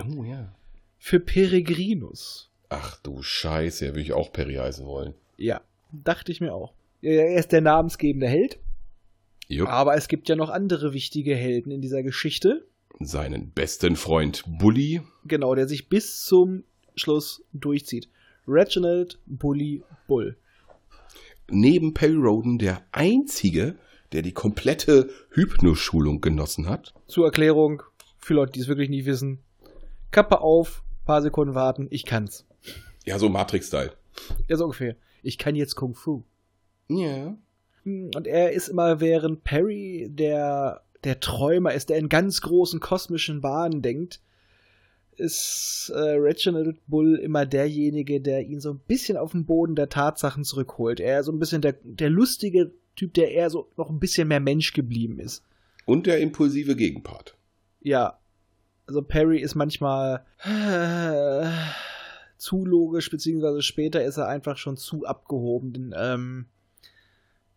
Oh 0.04 0.24
ja. 0.24 0.52
für 0.98 1.20
Peregrinus. 1.20 2.48
Ach 2.74 2.96
du 3.02 3.22
Scheiße, 3.22 3.88
würde 3.88 4.00
ich 4.00 4.14
auch 4.14 4.32
Perry 4.32 4.54
heißen 4.54 4.86
wollen. 4.86 5.12
Ja, 5.36 5.60
dachte 5.92 6.32
ich 6.32 6.40
mir 6.40 6.54
auch. 6.54 6.72
Er 7.02 7.36
ist 7.36 7.52
der 7.52 7.60
namensgebende 7.60 8.26
Held, 8.26 8.58
Jupp. 9.46 9.68
aber 9.68 9.94
es 9.94 10.08
gibt 10.08 10.30
ja 10.30 10.36
noch 10.36 10.48
andere 10.48 10.94
wichtige 10.94 11.36
Helden 11.36 11.70
in 11.70 11.82
dieser 11.82 12.02
Geschichte. 12.02 12.64
Seinen 12.98 13.50
besten 13.50 13.96
Freund 13.96 14.44
Bully. 14.46 15.02
Genau, 15.26 15.54
der 15.54 15.68
sich 15.68 15.90
bis 15.90 16.24
zum 16.24 16.64
Schluss 16.96 17.44
durchzieht. 17.52 18.08
Reginald 18.48 19.18
Bully 19.26 19.82
Bull. 20.06 20.36
Neben 21.50 21.92
Perry 21.92 22.14
Roden 22.14 22.58
der 22.58 22.80
einzige, 22.90 23.74
der 24.12 24.22
die 24.22 24.32
komplette 24.32 25.10
Hypnoschulung 25.32 26.22
genossen 26.22 26.70
hat. 26.70 26.94
Zur 27.06 27.26
Erklärung, 27.26 27.82
für 28.18 28.32
Leute, 28.32 28.52
die 28.52 28.60
es 28.60 28.68
wirklich 28.68 28.88
nicht 28.88 29.04
wissen. 29.04 29.40
Kappe 30.10 30.40
auf, 30.40 30.82
paar 31.04 31.20
Sekunden 31.20 31.54
warten, 31.54 31.88
ich 31.90 32.06
kann's. 32.06 32.46
Ja, 33.04 33.18
so 33.18 33.28
Matrix-Style. 33.28 33.92
Ja, 34.48 34.56
so 34.56 34.64
ungefähr. 34.64 34.96
Ich 35.22 35.38
kann 35.38 35.54
jetzt 35.54 35.74
Kung 35.74 35.94
Fu. 35.94 36.24
Ja. 36.88 37.36
Und 37.84 38.26
er 38.26 38.52
ist 38.52 38.68
immer, 38.68 39.00
während 39.00 39.44
Perry 39.44 40.08
der, 40.10 40.82
der 41.04 41.20
Träumer 41.20 41.72
ist, 41.72 41.90
der 41.90 41.98
in 41.98 42.08
ganz 42.08 42.40
großen 42.40 42.80
kosmischen 42.80 43.40
Bahnen 43.40 43.82
denkt, 43.82 44.20
ist 45.16 45.92
äh, 45.94 45.98
Reginald 45.98 46.78
Bull 46.86 47.16
immer 47.16 47.44
derjenige, 47.44 48.20
der 48.20 48.46
ihn 48.46 48.60
so 48.60 48.70
ein 48.72 48.78
bisschen 48.78 49.16
auf 49.16 49.32
den 49.32 49.44
Boden 49.44 49.74
der 49.74 49.88
Tatsachen 49.88 50.44
zurückholt. 50.44 51.00
Er 51.00 51.20
ist 51.20 51.26
so 51.26 51.32
ein 51.32 51.38
bisschen 51.38 51.60
der, 51.60 51.76
der 51.82 52.08
lustige 52.10 52.72
Typ, 52.96 53.14
der 53.14 53.32
eher 53.32 53.50
so 53.50 53.68
noch 53.76 53.90
ein 53.90 54.00
bisschen 54.00 54.28
mehr 54.28 54.40
Mensch 54.40 54.72
geblieben 54.72 55.18
ist. 55.18 55.44
Und 55.84 56.06
der 56.06 56.20
impulsive 56.20 56.76
Gegenpart. 56.76 57.36
Ja. 57.80 58.18
Also 58.86 59.02
Perry 59.02 59.40
ist 59.40 59.54
manchmal 59.54 60.24
äh, 60.44 61.50
zu 62.42 62.66
logisch, 62.66 63.08
beziehungsweise 63.08 63.62
später 63.62 64.02
ist 64.04 64.16
er 64.16 64.26
einfach 64.26 64.56
schon 64.56 64.76
zu 64.76 65.06
abgehoben. 65.06 65.72
Denn, 65.72 65.94
ähm, 65.96 66.46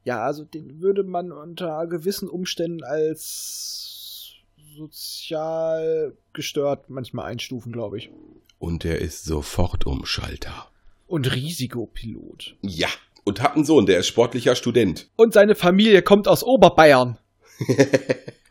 ja, 0.03 0.23
also 0.23 0.45
den 0.45 0.79
würde 0.79 1.03
man 1.03 1.31
unter 1.31 1.87
gewissen 1.87 2.29
Umständen 2.29 2.83
als 2.83 4.35
sozial 4.77 6.15
gestört 6.33 6.89
manchmal 6.89 7.25
einstufen, 7.25 7.71
glaube 7.71 7.97
ich. 7.97 8.11
Und 8.59 8.85
er 8.85 8.99
ist 8.99 9.25
sofort 9.25 9.87
Umschalter. 9.87 10.67
Und 11.07 11.33
Risikopilot. 11.33 12.55
Ja. 12.61 12.89
Und 13.23 13.41
hat 13.41 13.55
einen 13.55 13.65
Sohn, 13.65 13.87
der 13.87 13.99
ist 13.99 14.07
sportlicher 14.07 14.55
Student. 14.55 15.09
Und 15.15 15.33
seine 15.33 15.55
Familie 15.55 16.03
kommt 16.03 16.27
aus 16.27 16.43
Oberbayern. 16.43 17.17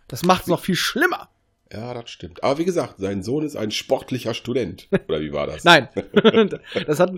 Das 0.06 0.22
macht's 0.22 0.48
noch 0.48 0.60
viel 0.60 0.76
schlimmer. 0.76 1.30
Ja, 1.74 1.92
das 1.94 2.10
stimmt. 2.10 2.42
Aber 2.44 2.58
wie 2.58 2.64
gesagt, 2.64 2.94
sein 2.98 3.22
Sohn 3.22 3.44
ist 3.44 3.56
ein 3.56 3.70
sportlicher 3.70 4.32
Student. 4.34 4.88
Oder 5.08 5.20
wie 5.20 5.32
war 5.32 5.46
das? 5.46 5.64
Nein, 5.64 5.88
das 6.86 7.00
hat, 7.00 7.10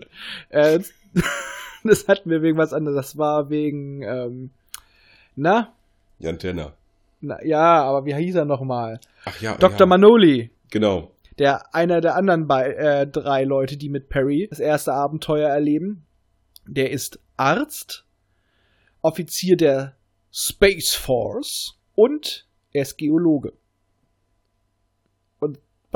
äh, 0.49 0.81
das 1.85 2.09
hatten 2.09 2.31
wir 2.31 2.43
wegen 2.43 2.57
was 2.57 2.73
anderes. 2.73 2.97
Das 2.97 3.19
war 3.19 3.51
wegen, 3.51 4.03
ähm, 4.03 4.51
na, 5.35 5.73
Jan 6.19 6.39
Tenner. 6.39 6.73
na, 7.21 7.45
ja, 7.45 7.83
aber 7.83 8.07
wie 8.07 8.15
hieß 8.15 8.37
er 8.37 8.45
nochmal? 8.47 9.01
Ach 9.27 9.39
ja. 9.41 9.57
Dr. 9.59 9.81
Ja. 9.81 9.87
Manoli, 9.87 10.51
Genau. 10.71 11.11
der 11.39 11.75
einer 11.75 12.01
der 12.01 12.17
anderen 12.17 12.47
bei, 12.47 12.73
äh, 12.73 13.07
drei 13.07 13.45
Leute, 13.45 13.77
die 13.77 13.91
mit 13.91 14.09
Perry 14.09 14.47
das 14.49 14.59
erste 14.61 14.95
Abenteuer 14.95 15.51
erleben. 15.51 16.07
Der 16.67 16.91
ist 16.91 17.19
Arzt, 17.37 18.07
Offizier 19.03 19.57
der 19.57 19.95
Space 20.33 20.95
Force 20.95 21.79
und 21.95 22.47
er 22.73 22.83
ist 22.83 22.97
Geologe. 22.97 23.53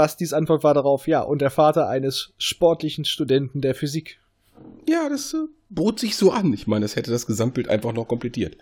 Bastis 0.00 0.32
Antwort 0.32 0.64
war 0.64 0.72
darauf, 0.72 1.06
ja, 1.06 1.20
und 1.20 1.42
der 1.42 1.50
Vater 1.50 1.86
eines 1.86 2.32
sportlichen 2.38 3.04
Studenten 3.04 3.60
der 3.60 3.74
Physik. 3.74 4.18
Ja, 4.88 5.10
das 5.10 5.34
äh, 5.34 5.44
bot 5.68 6.00
sich 6.00 6.16
so 6.16 6.30
an. 6.32 6.54
Ich 6.54 6.66
meine, 6.66 6.86
das 6.86 6.96
hätte 6.96 7.10
das 7.10 7.26
Gesamtbild 7.26 7.68
einfach 7.68 7.92
noch 7.92 8.08
komplettiert. 8.08 8.56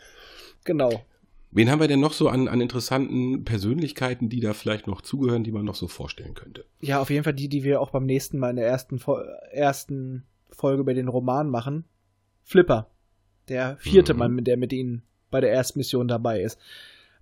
Genau. 0.65 1.05
Wen 1.53 1.71
haben 1.71 1.79
wir 1.79 1.87
denn 1.87 2.01
noch 2.01 2.13
so 2.13 2.29
an, 2.29 2.49
an 2.49 2.61
interessanten 2.61 3.45
Persönlichkeiten, 3.45 4.29
die 4.29 4.41
da 4.41 4.53
vielleicht 4.53 4.89
noch 4.89 5.01
zugehören, 5.01 5.45
die 5.45 5.53
man 5.53 5.65
noch 5.65 5.77
so 5.77 5.87
vorstellen 5.87 6.35
könnte? 6.35 6.65
Ja, 6.81 7.01
auf 7.01 7.09
jeden 7.09 7.23
Fall 7.23 7.35
die, 7.35 7.49
die 7.49 7.63
wir 7.63 7.81
auch 7.81 7.91
beim 7.91 8.05
nächsten 8.05 8.41
Mal 8.41 8.51
in 8.51 8.57
der 8.57 8.67
ersten, 8.67 8.99
Fol 8.99 9.25
ersten 9.53 10.25
Folge 10.51 10.81
über 10.81 10.95
den 10.95 11.07
Roman 11.07 11.49
machen. 11.51 11.85
Flipper. 12.43 12.91
Der 13.47 13.77
vierte 13.79 14.13
Mhm. 14.13 14.19
Mann, 14.19 14.45
der 14.45 14.57
mit 14.57 14.73
ihnen 14.73 15.03
bei 15.31 15.41
der 15.41 15.53
ersten 15.53 15.79
Mission 15.79 16.09
dabei 16.09 16.43
ist. 16.43 16.59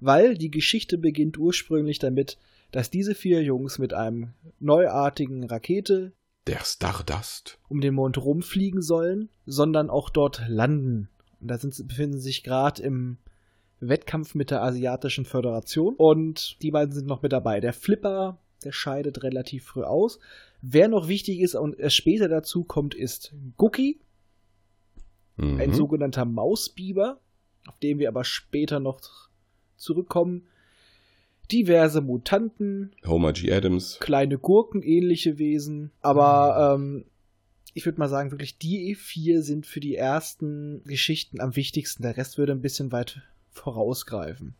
Weil 0.00 0.38
die 0.38 0.50
Geschichte 0.50 0.96
beginnt 0.96 1.37
ursprünglich 1.37 1.98
damit, 1.98 2.38
dass 2.72 2.90
diese 2.90 3.14
vier 3.14 3.42
Jungs 3.42 3.79
mit 3.79 3.94
einem 3.94 4.33
neuartigen 4.61 5.44
Rakete 5.44 6.12
Der 6.46 6.61
Stardust. 6.64 7.59
um 7.68 7.81
den 7.81 7.94
Mond 7.94 8.18
rumfliegen 8.18 8.83
sollen, 8.83 9.29
sondern 9.46 9.90
auch 9.90 10.11
dort 10.11 10.42
landen. 10.48 11.09
Und 11.40 11.48
da 11.48 11.59
sind, 11.59 11.87
befinden 11.88 12.14
sie 12.18 12.24
sich 12.29 12.42
gerade 12.42 12.83
im 12.83 13.18
Wettkampf 13.81 14.35
mit 14.35 14.50
der 14.50 14.62
Asiatischen 14.62 15.24
Föderation. 15.26 15.94
Und 15.96 16.61
die 16.62 16.70
beiden 16.70 16.92
sind 16.94 17.07
noch 17.07 17.22
mit 17.22 17.33
dabei. 17.33 17.61
Der 17.61 17.72
Flipper, 17.72 18.38
der 18.64 18.72
scheidet 18.72 19.22
relativ 19.22 19.64
früh 19.66 19.83
aus. 19.83 20.18
Wer 20.62 20.88
noch 20.88 21.09
wichtig 21.09 21.40
ist 21.40 21.55
und 21.55 21.79
erst 21.79 21.96
später 21.96 22.29
dazu 22.29 22.64
kommt, 22.64 22.94
ist 22.94 23.35
Gookie, 23.57 24.00
Mhm. 25.37 25.61
ein 25.61 25.74
sogenannter 25.74 26.24
Mausbiber, 26.24 27.20
auf 27.66 27.79
den 27.81 27.98
wir 27.98 28.09
aber 28.09 28.24
später 28.24 28.81
noch 28.81 29.00
zurückkommen. 29.76 30.46
Diverse 31.53 32.01
Mutanten, 32.01 32.93
Homer 33.07 33.33
G. 33.33 33.53
Adams. 33.53 33.99
kleine 34.01 34.39
Gurken 34.39 34.83
ähnliche 34.83 35.39
Wesen. 35.39 35.93
Aber 36.01 36.75
ähm, 36.75 37.05
ich 37.75 37.85
würde 37.85 37.99
mal 37.99 38.09
sagen, 38.09 38.31
wirklich 38.31 38.59
die 38.59 38.95
vier 38.95 39.43
sind 39.43 39.67
für 39.67 39.81
die 39.81 39.97
ersten 39.97 40.83
Geschichten 40.85 41.41
am 41.41 41.57
wichtigsten. 41.57 42.03
Der 42.03 42.17
Rest 42.17 42.39
würde 42.39 42.53
ein 42.53 42.63
bisschen 42.63 42.91
weit 42.91 43.21
vorausgreifen. 43.51 44.55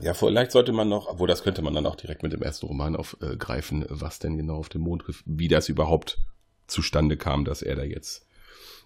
Ja, 0.00 0.14
vielleicht 0.14 0.52
sollte 0.52 0.72
man 0.72 0.88
noch, 0.88 1.08
obwohl 1.08 1.28
das 1.28 1.42
könnte 1.42 1.62
man 1.62 1.74
dann 1.74 1.86
auch 1.86 1.96
direkt 1.96 2.22
mit 2.22 2.32
dem 2.32 2.42
ersten 2.42 2.66
Roman 2.66 2.96
aufgreifen, 2.96 3.84
was 3.88 4.18
denn 4.18 4.36
genau 4.36 4.56
auf 4.56 4.68
dem 4.68 4.82
Mond, 4.82 5.04
wie 5.26 5.48
das 5.48 5.68
überhaupt 5.68 6.18
zustande 6.66 7.16
kam, 7.16 7.44
dass 7.44 7.62
er 7.62 7.76
da 7.76 7.82
jetzt 7.82 8.26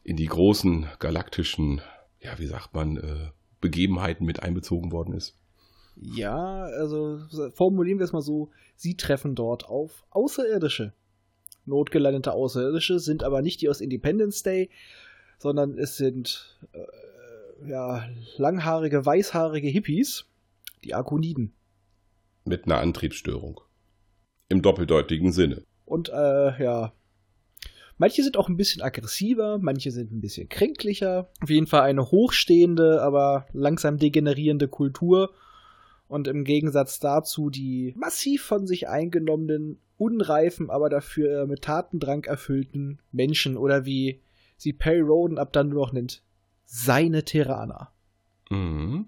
in 0.02 0.16
die 0.16 0.26
großen 0.26 0.86
galaktischen, 0.98 1.82
ja, 2.20 2.38
wie 2.38 2.46
sagt 2.46 2.74
man, 2.74 2.96
äh, 2.96 3.30
Begebenheiten 3.60 4.26
mit 4.26 4.42
einbezogen 4.42 4.92
worden 4.92 5.14
ist. 5.14 5.36
Ja, 5.96 6.64
also 6.64 7.20
formulieren 7.54 7.98
wir 7.98 8.04
es 8.04 8.12
mal 8.12 8.22
so, 8.22 8.50
sie 8.76 8.96
treffen 8.96 9.34
dort 9.34 9.66
auf 9.66 10.04
Außerirdische. 10.10 10.92
Notgelandete 11.66 12.32
Außerirdische 12.32 12.98
sind 12.98 13.22
aber 13.22 13.42
nicht 13.42 13.60
die 13.60 13.68
aus 13.68 13.80
Independence 13.80 14.42
Day, 14.42 14.70
sondern 15.38 15.78
es 15.78 15.96
sind 15.96 16.58
äh, 16.72 17.70
ja, 17.70 18.08
langhaarige, 18.36 19.04
weißhaarige 19.04 19.68
Hippies, 19.68 20.26
die 20.84 20.94
Arkoniden. 20.94 21.54
Mit 22.44 22.66
einer 22.66 22.80
Antriebsstörung. 22.80 23.60
Im 24.48 24.60
doppeldeutigen 24.60 25.32
Sinne. 25.32 25.62
Und 25.86 26.10
äh, 26.10 26.62
ja, 26.62 26.92
manche 27.96 28.22
sind 28.22 28.36
auch 28.36 28.48
ein 28.48 28.56
bisschen 28.56 28.82
aggressiver, 28.82 29.58
manche 29.58 29.90
sind 29.90 30.12
ein 30.12 30.20
bisschen 30.20 30.48
kränklicher. 30.48 31.30
Auf 31.42 31.48
jeden 31.48 31.66
Fall 31.66 31.82
eine 31.82 32.10
hochstehende, 32.10 33.00
aber 33.02 33.46
langsam 33.52 33.96
degenerierende 33.96 34.68
Kultur. 34.68 35.32
Und 36.08 36.28
im 36.28 36.44
Gegensatz 36.44 37.00
dazu 37.00 37.50
die 37.50 37.94
massiv 37.96 38.42
von 38.42 38.66
sich 38.66 38.88
eingenommenen, 38.88 39.78
unreifen, 39.96 40.70
aber 40.70 40.88
dafür 40.88 41.46
mit 41.46 41.62
Tatendrang 41.62 42.24
erfüllten 42.24 42.98
Menschen 43.12 43.56
oder 43.56 43.84
wie 43.84 44.20
sie 44.56 44.72
Perry 44.72 45.00
Roden 45.00 45.38
ab 45.38 45.52
dann 45.52 45.68
nur 45.68 45.86
noch 45.86 45.92
nennt, 45.92 46.22
seine 46.64 47.24
Terraner. 47.24 47.90
Mhm. 48.50 49.06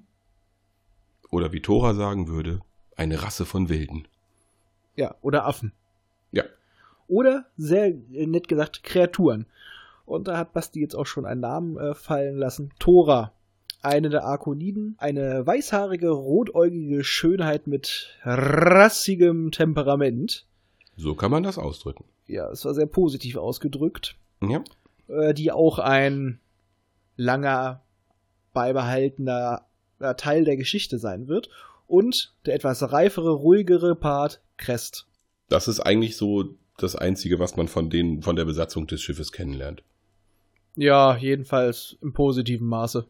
Oder 1.30 1.52
wie 1.52 1.60
Thora 1.60 1.94
sagen 1.94 2.28
würde, 2.28 2.60
eine 2.96 3.22
Rasse 3.22 3.44
von 3.44 3.68
Wilden. 3.68 4.08
Ja, 4.94 5.14
oder 5.20 5.44
Affen. 5.44 5.72
Ja. 6.32 6.44
Oder, 7.08 7.46
sehr 7.56 7.86
äh, 7.86 8.26
nett 8.26 8.48
gesagt, 8.48 8.82
Kreaturen. 8.82 9.46
Und 10.04 10.28
da 10.28 10.38
hat 10.38 10.52
Basti 10.52 10.80
jetzt 10.80 10.94
auch 10.94 11.06
schon 11.06 11.26
einen 11.26 11.40
Namen 11.40 11.76
äh, 11.76 11.94
fallen 11.94 12.36
lassen. 12.36 12.72
Tora. 12.78 13.32
Eine 13.86 14.08
der 14.08 14.24
Arkoniden. 14.24 14.96
Eine 14.98 15.46
weißhaarige, 15.46 16.08
rotäugige 16.10 17.04
Schönheit 17.04 17.68
mit 17.68 18.18
rassigem 18.24 19.52
Temperament. 19.52 20.44
So 20.96 21.14
kann 21.14 21.30
man 21.30 21.44
das 21.44 21.56
ausdrücken. 21.56 22.04
Ja, 22.26 22.50
es 22.50 22.64
war 22.64 22.74
sehr 22.74 22.86
positiv 22.86 23.36
ausgedrückt. 23.36 24.16
Ja. 24.42 24.64
äh, 25.06 25.32
die 25.34 25.52
auch 25.52 25.78
ein 25.78 26.40
langer 27.16 27.84
beibehaltener 28.52 29.66
äh, 30.00 30.16
Teil 30.16 30.44
der 30.44 30.56
Geschichte 30.56 30.98
sein 30.98 31.28
wird. 31.28 31.48
Und 31.86 32.34
der 32.44 32.56
etwas 32.56 32.90
reifere, 32.90 33.30
ruhigere 33.30 33.94
Part 33.94 34.40
Crest. 34.56 35.06
Das 35.48 35.68
ist 35.68 35.78
eigentlich 35.78 36.16
so 36.16 36.56
das 36.76 36.96
Einzige, 36.96 37.38
was 37.38 37.56
man 37.56 37.68
von, 37.68 37.88
den, 37.88 38.22
von 38.22 38.34
der 38.34 38.46
Besatzung 38.46 38.88
des 38.88 39.00
Schiffes 39.00 39.30
kennenlernt. 39.30 39.84
Ja, 40.74 41.16
jedenfalls 41.16 41.96
im 42.02 42.12
positiven 42.12 42.66
Maße. 42.66 43.06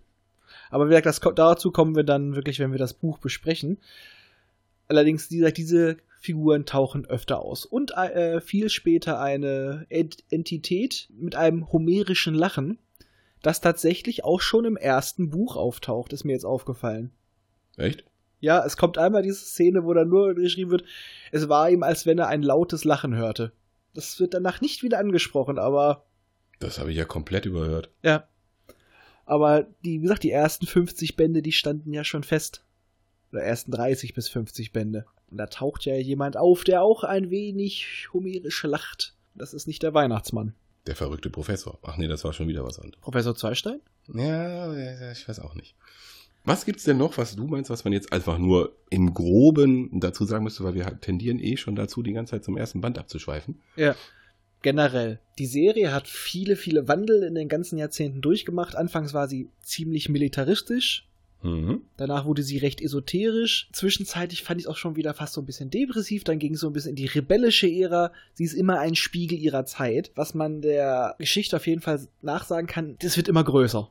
Aber 0.70 0.86
wie 0.86 0.90
gesagt, 0.90 1.06
das, 1.06 1.20
dazu 1.34 1.70
kommen 1.70 1.96
wir 1.96 2.04
dann 2.04 2.34
wirklich, 2.34 2.58
wenn 2.58 2.72
wir 2.72 2.78
das 2.78 2.94
Buch 2.94 3.18
besprechen. 3.18 3.78
Allerdings, 4.88 5.30
wie 5.30 5.38
gesagt, 5.38 5.58
diese 5.58 5.96
Figuren 6.20 6.66
tauchen 6.66 7.06
öfter 7.06 7.40
aus. 7.40 7.64
Und 7.64 7.92
äh, 7.92 8.40
viel 8.40 8.68
später 8.68 9.20
eine 9.20 9.86
Ent 9.88 10.24
Entität 10.30 11.08
mit 11.16 11.36
einem 11.36 11.70
homerischen 11.72 12.34
Lachen, 12.34 12.78
das 13.42 13.60
tatsächlich 13.60 14.24
auch 14.24 14.40
schon 14.40 14.64
im 14.64 14.76
ersten 14.76 15.30
Buch 15.30 15.56
auftaucht, 15.56 16.12
ist 16.12 16.24
mir 16.24 16.32
jetzt 16.32 16.44
aufgefallen. 16.44 17.12
Echt? 17.76 18.04
Ja, 18.40 18.64
es 18.64 18.76
kommt 18.76 18.98
einmal 18.98 19.22
diese 19.22 19.44
Szene, 19.44 19.84
wo 19.84 19.94
dann 19.94 20.08
nur 20.08 20.34
geschrieben 20.34 20.70
wird, 20.70 20.84
es 21.32 21.48
war 21.48 21.70
ihm, 21.70 21.82
als 21.82 22.06
wenn 22.06 22.18
er 22.18 22.28
ein 22.28 22.42
lautes 22.42 22.84
Lachen 22.84 23.14
hörte. 23.14 23.52
Das 23.94 24.20
wird 24.20 24.34
danach 24.34 24.60
nicht 24.60 24.82
wieder 24.82 24.98
angesprochen, 24.98 25.58
aber. 25.58 26.04
Das 26.58 26.78
habe 26.78 26.90
ich 26.90 26.98
ja 26.98 27.04
komplett 27.04 27.46
überhört. 27.46 27.90
Ja. 28.02 28.28
Aber 29.26 29.66
die, 29.84 29.98
wie 29.98 30.02
gesagt, 30.02 30.22
die 30.22 30.30
ersten 30.30 30.66
50 30.66 31.16
Bände, 31.16 31.42
die 31.42 31.52
standen 31.52 31.92
ja 31.92 32.04
schon 32.04 32.22
fest. 32.22 32.64
Oder 33.32 33.42
ersten 33.42 33.72
30 33.72 34.14
bis 34.14 34.28
50 34.28 34.72
Bände. 34.72 35.04
Und 35.30 35.38
da 35.38 35.46
taucht 35.46 35.84
ja 35.84 35.96
jemand 35.96 36.36
auf, 36.36 36.64
der 36.64 36.82
auch 36.82 37.04
ein 37.04 37.30
wenig 37.30 38.08
homerisch 38.12 38.62
lacht. 38.62 39.14
Das 39.34 39.52
ist 39.52 39.66
nicht 39.66 39.82
der 39.82 39.92
Weihnachtsmann. 39.92 40.54
Der 40.86 40.94
verrückte 40.94 41.28
Professor. 41.28 41.78
Ach 41.82 41.96
nee, 41.96 42.06
das 42.06 42.24
war 42.24 42.32
schon 42.32 42.46
wieder 42.46 42.64
was 42.64 42.78
anderes. 42.78 43.00
Professor 43.00 43.34
Zweistein? 43.34 43.80
Ja, 44.14 44.72
ich 45.10 45.28
weiß 45.28 45.40
auch 45.40 45.56
nicht. 45.56 45.74
Was 46.44 46.64
gibt's 46.64 46.84
denn 46.84 46.96
noch, 46.96 47.18
was 47.18 47.34
du 47.34 47.48
meinst, 47.48 47.70
was 47.70 47.82
man 47.82 47.92
jetzt 47.92 48.12
einfach 48.12 48.38
nur 48.38 48.76
im 48.88 49.12
Groben 49.12 49.98
dazu 49.98 50.24
sagen 50.24 50.44
müsste, 50.44 50.62
weil 50.62 50.74
wir 50.74 51.00
tendieren 51.00 51.40
eh 51.40 51.56
schon 51.56 51.74
dazu, 51.74 52.04
die 52.04 52.12
ganze 52.12 52.30
Zeit 52.30 52.44
zum 52.44 52.56
ersten 52.56 52.80
Band 52.80 53.00
abzuschweifen? 53.00 53.60
Ja. 53.74 53.96
Generell. 54.66 55.20
Die 55.38 55.46
Serie 55.46 55.92
hat 55.92 56.09
viele, 56.09 56.57
viele 56.57 56.88
Wandel 56.88 57.22
in 57.22 57.37
den 57.37 57.48
ganzen 57.48 57.79
Jahrzehnten 57.79 58.20
durchgemacht. 58.20 58.74
Anfangs 58.74 59.14
war 59.14 59.29
sie 59.29 59.48
ziemlich 59.62 60.09
militaristisch. 60.09 61.07
Mhm. 61.44 61.83
Danach 61.96 62.24
wurde 62.24 62.42
sie 62.42 62.59
recht 62.59 62.81
esoterisch. 62.81 63.68
Zwischenzeitlich 63.72 64.42
fand 64.42 64.61
ich 64.61 64.66
es 64.66 64.68
auch 64.68 64.76
schon 64.76 64.96
wieder 64.96 65.14
fast 65.14 65.35
so 65.35 65.40
ein 65.40 65.46
bisschen 65.46 65.70
depressiv. 65.70 66.24
Dann 66.24 66.40
ging 66.40 66.55
es 66.55 66.61
so 66.61 66.66
ein 66.66 66.72
bisschen 66.72 66.90
in 66.90 66.96
die 66.96 67.07
rebellische 67.07 67.68
Ära. 67.68 68.11
Sie 68.35 68.42
ist 68.42 68.55
immer 68.55 68.81
ein 68.81 68.96
Spiegel 68.96 69.38
ihrer 69.38 69.66
Zeit. 69.66 70.11
Was 70.16 70.35
man 70.35 70.62
der 70.62 71.14
Geschichte 71.20 71.55
auf 71.55 71.68
jeden 71.68 71.81
Fall 71.81 72.00
nachsagen 72.20 72.66
kann, 72.66 72.96
das 72.98 73.16
wird 73.16 73.29
immer 73.29 73.44
größer. 73.44 73.88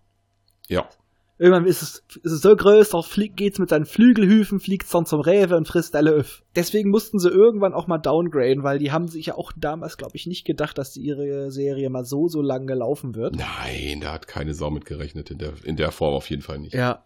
Ja. 0.68 0.90
Irgendwann 1.38 1.66
ist 1.66 1.82
es, 1.82 2.04
ist 2.24 2.32
es 2.32 2.42
so 2.42 2.56
größer, 2.56 3.04
fliegt, 3.04 3.36
geht's 3.36 3.60
mit 3.60 3.70
seinen 3.70 3.86
Flügelhüfen, 3.86 4.62
fliegt 4.62 4.94
dann 4.94 5.06
zum 5.06 5.20
Rewe 5.20 5.58
und 5.58 5.68
frisst 5.68 5.94
alle 5.96 6.12
Öff. 6.12 6.44
Deswegen 6.56 6.90
mussten 6.90 7.20
sie 7.20 7.30
irgendwann 7.30 7.74
auch 7.74 7.88
mal 7.88 7.98
downgraden, 7.98 8.64
weil 8.64 8.80
die 8.80 8.94
haben 8.94 9.10
sich 9.10 9.26
ja 9.26 9.36
auch 9.36 9.52
damals, 9.58 9.98
glaube 9.98 10.16
ich, 10.16 10.28
nicht 10.28 10.46
gedacht, 10.46 10.78
dass 10.78 10.96
ihre 10.96 11.52
Serie 11.52 11.90
mal 11.90 12.06
so, 12.06 12.30
so 12.30 12.42
lange 12.42 12.74
laufen 12.74 13.16
wird. 13.16 13.36
Nein, 13.36 14.00
da 14.00 14.14
hat 14.14 14.28
keine 14.28 14.54
Sau 14.54 14.70
mit 14.70 14.86
gerechnet, 14.86 15.30
in 15.30 15.38
der, 15.38 15.54
in 15.64 15.76
der 15.76 15.92
Form 15.92 16.14
auf 16.14 16.30
jeden 16.30 16.42
Fall 16.42 16.60
nicht. 16.60 16.74
Ja. 16.74 17.04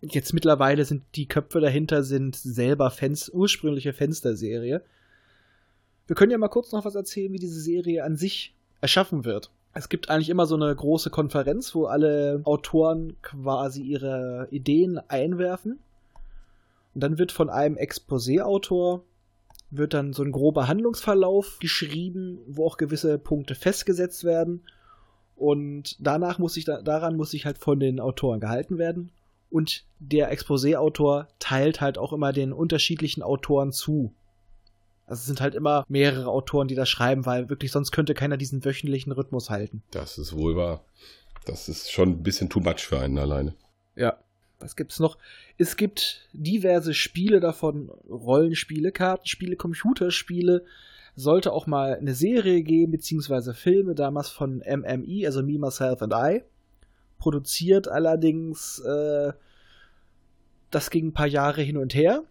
Jetzt 0.00 0.34
mittlerweile 0.34 0.84
sind 0.84 1.04
die 1.14 1.26
Köpfe 1.26 1.60
dahinter 1.60 2.02
sind 2.02 2.34
selber 2.34 2.90
Fans, 2.90 3.30
ursprüngliche 3.32 3.92
Fans 3.92 4.20
der 4.20 4.34
Serie. 4.34 4.82
Wir 6.08 6.16
können 6.16 6.32
ja 6.32 6.38
mal 6.38 6.48
kurz 6.48 6.72
noch 6.72 6.84
was 6.84 6.96
erzählen, 6.96 7.32
wie 7.32 7.38
diese 7.38 7.60
Serie 7.60 8.02
an 8.02 8.16
sich 8.16 8.56
erschaffen 8.80 9.24
wird. 9.24 9.52
Es 9.74 9.88
gibt 9.88 10.10
eigentlich 10.10 10.28
immer 10.28 10.46
so 10.46 10.54
eine 10.54 10.74
große 10.74 11.10
Konferenz, 11.10 11.74
wo 11.74 11.86
alle 11.86 12.42
Autoren 12.44 13.16
quasi 13.22 13.82
ihre 13.82 14.48
Ideen 14.50 14.98
einwerfen. 15.08 15.78
Und 16.94 17.02
dann 17.02 17.18
wird 17.18 17.32
von 17.32 17.48
einem 17.48 17.76
Exposé-Autor 17.76 19.02
wird 19.70 19.94
dann 19.94 20.12
so 20.12 20.22
ein 20.22 20.32
grober 20.32 20.68
Handlungsverlauf 20.68 21.58
geschrieben, 21.58 22.38
wo 22.46 22.66
auch 22.66 22.76
gewisse 22.76 23.18
Punkte 23.18 23.54
festgesetzt 23.54 24.24
werden. 24.24 24.62
Und 25.34 25.96
danach 25.98 26.38
muss 26.38 26.58
ich 26.58 26.66
da, 26.66 26.82
daran 26.82 27.16
muss 27.16 27.32
ich 27.32 27.46
halt 27.46 27.56
von 27.56 27.80
den 27.80 27.98
Autoren 27.98 28.40
gehalten 28.40 28.76
werden. 28.76 29.10
Und 29.50 29.84
der 29.98 30.30
Exposé-Autor 30.30 31.28
teilt 31.38 31.80
halt 31.80 31.96
auch 31.96 32.12
immer 32.12 32.32
den 32.32 32.52
unterschiedlichen 32.52 33.22
Autoren 33.22 33.72
zu. 33.72 34.12
Also 35.12 35.20
es 35.20 35.26
sind 35.26 35.42
halt 35.42 35.54
immer 35.54 35.84
mehrere 35.88 36.28
Autoren, 36.28 36.68
die 36.68 36.74
das 36.74 36.88
schreiben, 36.88 37.26
weil 37.26 37.50
wirklich 37.50 37.70
sonst 37.70 37.92
könnte 37.92 38.14
keiner 38.14 38.38
diesen 38.38 38.64
wöchentlichen 38.64 39.12
Rhythmus 39.12 39.50
halten. 39.50 39.82
Das 39.90 40.16
ist 40.16 40.34
wohl 40.34 40.56
wahr. 40.56 40.86
Das 41.44 41.68
ist 41.68 41.92
schon 41.92 42.08
ein 42.08 42.22
bisschen 42.22 42.48
too 42.48 42.60
much 42.60 42.80
für 42.86 42.98
einen 42.98 43.18
alleine. 43.18 43.54
Ja. 43.94 44.16
Was 44.58 44.74
gibt's 44.74 45.00
noch? 45.00 45.18
Es 45.58 45.76
gibt 45.76 46.30
diverse 46.32 46.94
Spiele 46.94 47.40
davon, 47.40 47.90
Rollenspiele, 48.08 48.90
Kartenspiele, 48.90 49.56
Computerspiele. 49.56 50.64
Sollte 51.14 51.52
auch 51.52 51.66
mal 51.66 51.94
eine 51.94 52.14
Serie 52.14 52.62
geben, 52.62 52.92
beziehungsweise 52.92 53.52
Filme, 53.52 53.94
damals 53.94 54.30
von 54.30 54.62
MMI, 54.66 55.26
also 55.26 55.42
Me, 55.42 55.58
Myself 55.58 56.00
and 56.00 56.14
I. 56.16 56.42
Produziert 57.18 57.86
allerdings, 57.86 58.78
äh, 58.78 59.34
das 60.70 60.88
ging 60.88 61.08
ein 61.08 61.12
paar 61.12 61.26
Jahre 61.26 61.60
hin 61.60 61.76
und 61.76 61.94
her. 61.94 62.24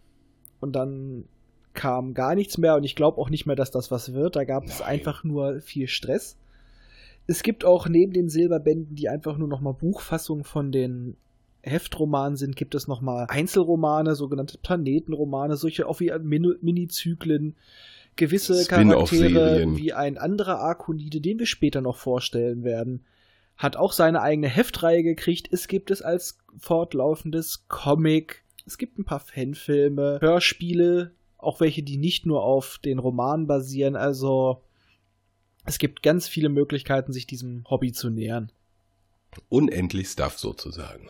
Und 0.60 0.74
dann 0.76 1.26
kam 1.74 2.14
gar 2.14 2.36
nichts 2.36 2.58
mehr 2.58 2.76
und 2.76 2.84
ich 2.84 2.96
glaube 2.96 3.20
auch 3.20 3.30
nicht 3.30 3.46
mehr, 3.46 3.56
dass 3.56 3.72
das 3.72 3.92
was 3.92 4.14
wird. 4.14 4.36
Da 4.36 4.44
gab 4.44 4.66
es 4.66 4.82
einfach 4.82 5.24
nur 5.24 5.62
viel 5.62 5.88
Stress. 5.88 6.38
Es 7.28 7.44
gibt 7.44 7.64
auch 7.66 7.88
neben 7.88 8.14
den 8.14 8.30
Silberbänden, 8.30 8.96
die 8.96 9.10
einfach 9.10 9.38
nur 9.38 9.48
nochmal 9.48 9.74
Buchfassungen 9.74 10.44
von 10.44 10.72
den 10.72 11.16
Heftromanen 11.64 12.38
sind, 12.38 12.56
gibt 12.56 12.76
es 12.76 12.88
nochmal 12.88 13.28
Einzelromane, 13.30 14.16
sogenannte 14.16 14.58
Planetenromane, 14.58 15.56
solche 15.56 15.88
auch 15.88 16.00
wie 16.00 16.12
Min 16.20 16.56
Minizyklen, 16.62 17.56
gewisse 18.16 18.66
Charaktere 18.66 19.76
wie 19.76 19.94
ein 19.94 20.18
anderer 20.18 20.60
Arkonide, 20.60 21.22
den 21.22 21.40
wir 21.40 21.46
später 21.46 21.82
noch 21.82 21.98
vorstellen 21.98 22.64
werden, 22.64 23.06
hat 23.58 23.78
auch 23.78 23.94
seine 23.94 24.22
eigene 24.22 24.48
Heftreihe 24.48 25.04
gekriegt. 25.04 25.48
Es 25.52 25.68
gibt 25.68 25.92
es 25.92 26.02
als 26.02 26.40
fortlaufendes 26.58 27.68
Comic. 27.68 28.44
Es 28.66 28.78
gibt 28.78 28.98
ein 28.98 29.06
paar 29.06 29.20
Fanfilme, 29.20 30.18
Hörspiele, 30.20 31.12
auch 31.42 31.60
welche, 31.60 31.84
die 31.84 31.98
nicht 31.98 32.26
nur 32.26 32.44
auf 32.44 32.80
den 32.80 33.00
Romanen 33.00 33.48
basieren. 33.48 33.96
Also 33.96 34.62
es 35.66 35.78
gibt 35.80 36.04
ganz 36.04 36.28
viele 36.28 36.50
Möglichkeiten, 36.50 37.14
sich 37.14 37.28
diesem 37.28 37.64
Hobby 37.70 37.92
zu 37.92 38.10
nähern. 38.10 38.52
Unendlich 39.50 40.08
Stuff 40.08 40.38
sozusagen. 40.38 41.10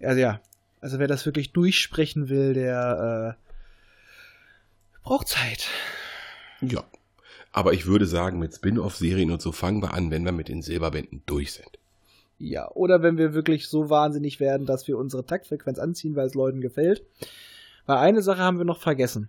Also 0.00 0.20
ja, 0.20 0.40
also 0.80 0.98
wer 0.98 1.08
das 1.08 1.24
wirklich 1.26 1.52
durchsprechen 1.52 2.28
will, 2.28 2.54
der 2.54 3.36
äh, 3.38 5.02
braucht 5.02 5.28
Zeit. 5.28 5.68
Ja. 6.60 6.84
Aber 7.52 7.72
ich 7.72 7.86
würde 7.86 8.06
sagen, 8.06 8.40
mit 8.40 8.52
Spin-off-Serien 8.52 9.30
und 9.30 9.40
so 9.40 9.52
fangen 9.52 9.80
wir 9.80 9.94
an, 9.94 10.10
wenn 10.10 10.24
wir 10.24 10.32
mit 10.32 10.48
den 10.48 10.60
Silberbänden 10.60 11.22
durch 11.24 11.52
sind. 11.52 11.78
Ja, 12.38 12.68
oder 12.72 13.00
wenn 13.00 13.16
wir 13.16 13.32
wirklich 13.32 13.68
so 13.68 13.90
wahnsinnig 13.90 14.40
werden, 14.40 14.66
dass 14.66 14.88
wir 14.88 14.98
unsere 14.98 15.24
Taktfrequenz 15.24 15.78
anziehen, 15.78 16.16
weil 16.16 16.26
es 16.26 16.34
Leuten 16.34 16.60
gefällt. 16.60 17.04
Weil 17.86 17.98
eine 17.98 18.22
Sache 18.22 18.40
haben 18.40 18.58
wir 18.58 18.64
noch 18.64 18.80
vergessen. 18.80 19.28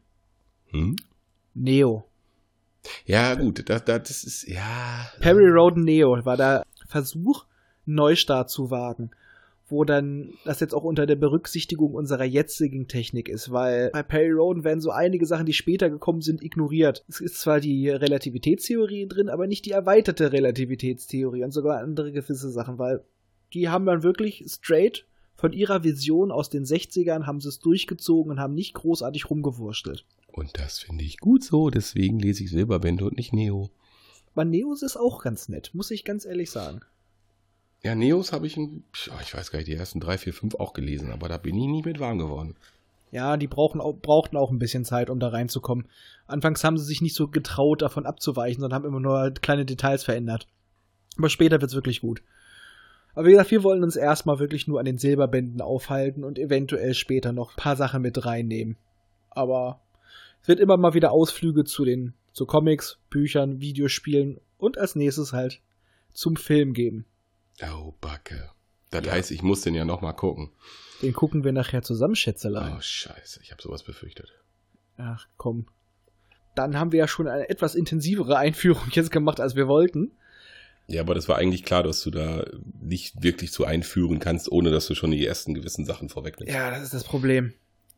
Hm? 0.72 0.96
Neo. 1.54 2.06
Ja, 3.06 3.36
gut, 3.36 3.68
das, 3.70 3.86
das 3.86 4.24
ist, 4.24 4.48
ja. 4.48 5.10
Perry 5.20 5.50
Roden 5.50 5.84
Neo 5.84 6.24
war 6.26 6.38
der 6.38 6.64
Versuch, 6.88 7.46
einen 7.86 7.96
Neustart 7.96 8.50
zu 8.50 8.70
wagen. 8.72 9.12
Wo 9.68 9.84
dann 9.84 10.34
das 10.46 10.60
jetzt 10.60 10.76
auch 10.76 10.84
unter 10.84 11.08
der 11.08 11.16
Berücksichtigung 11.16 11.96
unserer 11.96 12.24
jetzigen 12.24 12.88
Technik 12.88 13.28
ist, 13.28 13.52
weil 13.52 13.90
bei 13.92 14.04
Perry 14.04 14.32
Roden 14.32 14.64
werden 14.64 14.80
so 14.80 14.92
einige 14.92 15.26
Sachen, 15.26 15.48
die 15.48 15.54
später 15.54 15.90
gekommen 15.90 16.22
sind, 16.22 16.44
ignoriert. 16.44 17.04
Es 17.10 17.20
ist 17.20 17.42
zwar 17.42 17.60
die 17.60 17.90
Relativitätstheorie 17.90 19.08
drin, 19.08 19.28
aber 19.28 19.48
nicht 19.48 19.66
die 19.66 19.72
erweiterte 19.72 20.32
Relativitätstheorie 20.32 21.44
und 21.44 21.50
sogar 21.50 21.80
andere 21.80 22.12
gewisse 22.12 22.52
Sachen, 22.52 22.78
weil 22.78 23.04
die 23.56 23.68
haben 23.68 23.88
dann 23.88 24.04
wirklich 24.04 24.46
straight 24.48 25.08
von 25.46 25.54
ihrer 25.54 25.84
Vision 25.84 26.32
aus 26.32 26.50
den 26.50 26.66
60ern 26.66 27.28
haben 27.28 27.40
sie 27.40 27.50
es 27.50 27.60
durchgezogen 27.60 28.32
und 28.32 28.40
haben 28.40 28.56
nicht 28.56 28.74
großartig 28.74 29.30
rumgewurstelt. 29.30 30.04
Und 30.26 30.58
das 30.58 30.80
finde 30.80 31.04
ich 31.04 31.20
gut 31.20 31.44
so, 31.44 31.70
deswegen 31.70 32.18
lese 32.18 32.44
ich 32.44 32.50
Silberbände 32.50 33.06
und 33.06 33.16
nicht 33.16 33.32
Neo. 33.32 33.70
Aber 34.34 34.44
Neos 34.44 34.82
ist 34.82 34.98
auch 34.98 35.22
ganz 35.22 35.48
nett, 35.48 35.70
muss 35.74 35.92
ich 35.92 36.04
ganz 36.04 36.26
ehrlich 36.26 36.50
sagen. 36.50 36.82
Ja, 37.84 37.94
Neos 37.94 38.34
habe 38.34 38.48
ich, 38.48 38.58
in, 38.58 38.86
pf, 38.92 39.12
ich 39.22 39.36
weiß 39.36 39.52
gar 39.52 39.60
nicht, 39.60 39.68
die 39.68 39.76
ersten 39.76 40.00
drei, 40.00 40.18
vier, 40.18 40.34
fünf 40.34 40.56
auch 40.56 40.74
gelesen, 40.74 41.12
aber 41.12 41.30
da 41.30 41.38
bin 41.38 41.56
ich 41.56 41.68
nie 41.68 41.84
mit 41.84 42.00
warm 42.00 42.18
geworden. 42.18 42.56
Ja, 43.12 43.38
die 43.38 43.46
brauchen 43.46 43.82
auch, 43.82 43.94
brauchten 43.94 44.38
auch 44.38 44.50
ein 44.50 44.58
bisschen 44.58 44.84
Zeit, 44.84 45.12
um 45.12 45.20
da 45.20 45.28
reinzukommen. 45.28 45.86
Anfangs 46.26 46.64
haben 46.64 46.80
sie 46.80 46.86
sich 46.86 47.02
nicht 47.02 47.14
so 47.14 47.28
getraut, 47.28 47.84
davon 47.84 48.08
abzuweichen, 48.08 48.62
sondern 48.62 48.78
haben 48.78 48.90
immer 48.90 49.00
nur 49.00 49.30
kleine 49.30 49.64
Details 49.64 50.04
verändert. 50.04 50.48
Aber 51.20 51.30
später 51.30 51.62
wird's 51.62 51.76
wirklich 51.76 52.02
gut. 52.02 52.24
Aber 53.16 53.26
wie 53.28 53.32
gesagt, 53.32 53.52
wir 53.52 53.64
wollen 53.64 53.84
uns 53.84 53.96
erstmal 53.96 54.40
wirklich 54.40 54.68
nur 54.68 54.80
an 54.80 54.86
den 54.86 54.98
Silberbänden 54.98 55.62
aufhalten 55.62 56.24
und 56.24 56.38
eventuell 56.38 56.94
später 56.94 57.32
noch 57.32 57.52
ein 57.54 57.56
paar 57.58 57.76
Sachen 57.78 58.02
mit 58.02 58.26
reinnehmen. 58.26 58.78
Aber 59.30 59.82
es 60.42 60.48
wird 60.48 60.60
immer 60.60 60.78
mal 60.78 60.94
wieder 60.94 61.12
Ausflüge 61.12 61.64
zu 61.64 61.86
den 61.86 62.14
zu 62.34 62.46
Comics, 62.46 63.00
Büchern, 63.10 63.62
Videospielen 63.62 64.40
und 64.58 64.78
als 64.78 64.96
nächstes 64.96 65.32
halt 65.34 65.62
zum 66.14 66.36
Film 66.36 66.74
geben. 66.74 67.06
Oh, 67.64 67.94
Backe. 68.02 68.50
Das 68.92 69.06
Ja. 69.06 69.14
heißt, 69.14 69.32
ich 69.32 69.42
muss 69.42 69.62
den 69.62 69.74
ja 69.76 69.86
noch 69.86 70.02
mal 70.02 70.14
gucken. 70.14 70.52
Den 71.02 71.14
gucken 71.14 71.44
wir 71.46 71.54
nachher 71.54 71.82
zusammen, 71.82 72.16
Schätzelein. 72.16 72.74
Oh, 72.78 72.82
scheiße. 72.82 73.40
Ich 73.42 73.52
habe 73.52 73.62
sowas 73.62 73.84
befürchtet. 73.84 74.34
Ach 74.98 75.26
komm. 75.38 75.68
Dann 76.56 76.78
haben 76.80 76.92
wir 76.92 77.00
ja 77.00 77.08
schon 77.08 77.28
eine 77.28 77.50
etwas 77.50 77.76
intensivere 77.76 78.38
Einführung 78.38 78.84
jetzt 78.92 79.12
gemacht, 79.12 79.40
als 79.40 79.56
wir 79.56 79.68
wollten. 79.68 80.12
Ja, 80.88 81.02
aber 81.02 81.16
das 81.16 81.28
war 81.28 81.38
eigentlich 81.38 81.64
klar, 81.64 81.84
dass 81.84 82.02
du 82.04 82.12
da 82.12 82.46
nicht 82.80 83.24
wirklich 83.24 83.52
zu 83.52 83.66
einführen 83.66 84.20
kannst, 84.20 84.52
ohne 84.52 84.70
dass 84.72 84.86
du 84.88 84.96
schon 84.96 85.12
die 85.12 85.26
ersten 85.26 85.54
gewissen 85.54 85.86
Sachen 85.86 86.10
vorwegnimmst. 86.10 86.54
Ja, 86.54 86.70
das 86.70 86.84
ist 86.84 86.94
das 86.94 87.04
Problem. 87.04 87.54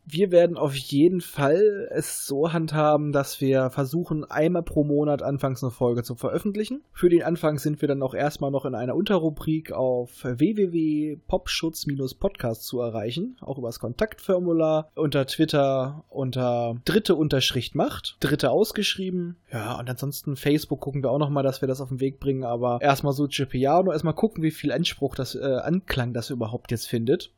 Wir 0.09 0.31
werden 0.31 0.55
auf 0.55 0.73
jeden 0.73 1.19
Fall 1.19 1.89
es 1.91 2.25
so 2.25 2.53
handhaben, 2.53 3.11
dass 3.11 3.41
wir 3.41 3.71
versuchen, 3.71 4.23
einmal 4.23 4.63
pro 4.63 4.85
Monat 4.85 5.21
anfangs 5.21 5.61
eine 5.61 5.71
Folge 5.71 6.03
zu 6.03 6.15
veröffentlichen. 6.15 6.81
Für 6.93 7.09
den 7.09 7.23
Anfang 7.23 7.59
sind 7.59 7.81
wir 7.81 7.89
dann 7.89 8.01
auch 8.01 8.13
erstmal 8.13 8.49
noch 8.49 8.63
in 8.63 8.73
einer 8.73 8.95
Unterrubrik 8.95 9.73
auf 9.73 10.23
www.popschutz-podcast 10.23 12.63
zu 12.63 12.79
erreichen, 12.79 13.35
auch 13.41 13.57
über 13.57 13.67
das 13.67 13.79
Kontaktformular, 13.79 14.89
unter 14.95 15.25
Twitter 15.25 16.05
unter 16.09 16.77
dritte 16.85 17.15
Unterschrift 17.15 17.75
macht, 17.75 18.15
dritte 18.21 18.51
ausgeschrieben. 18.51 19.35
Ja, 19.51 19.77
und 19.77 19.89
ansonsten 19.89 20.37
Facebook 20.37 20.79
gucken 20.79 21.03
wir 21.03 21.11
auch 21.11 21.19
nochmal, 21.19 21.43
dass 21.43 21.59
wir 21.59 21.67
das 21.67 21.81
auf 21.81 21.89
den 21.89 21.99
Weg 21.99 22.21
bringen, 22.21 22.45
aber 22.45 22.79
erstmal 22.81 23.11
so 23.11 23.27
Piano, 23.27 23.91
erstmal 23.91 24.13
gucken, 24.13 24.41
wie 24.41 24.51
viel 24.51 24.71
Anspruch 24.71 25.15
das, 25.15 25.35
äh, 25.35 25.43
Anklang 25.43 26.13
das 26.13 26.29
überhaupt 26.29 26.71
jetzt 26.71 26.87
findet. 26.87 27.33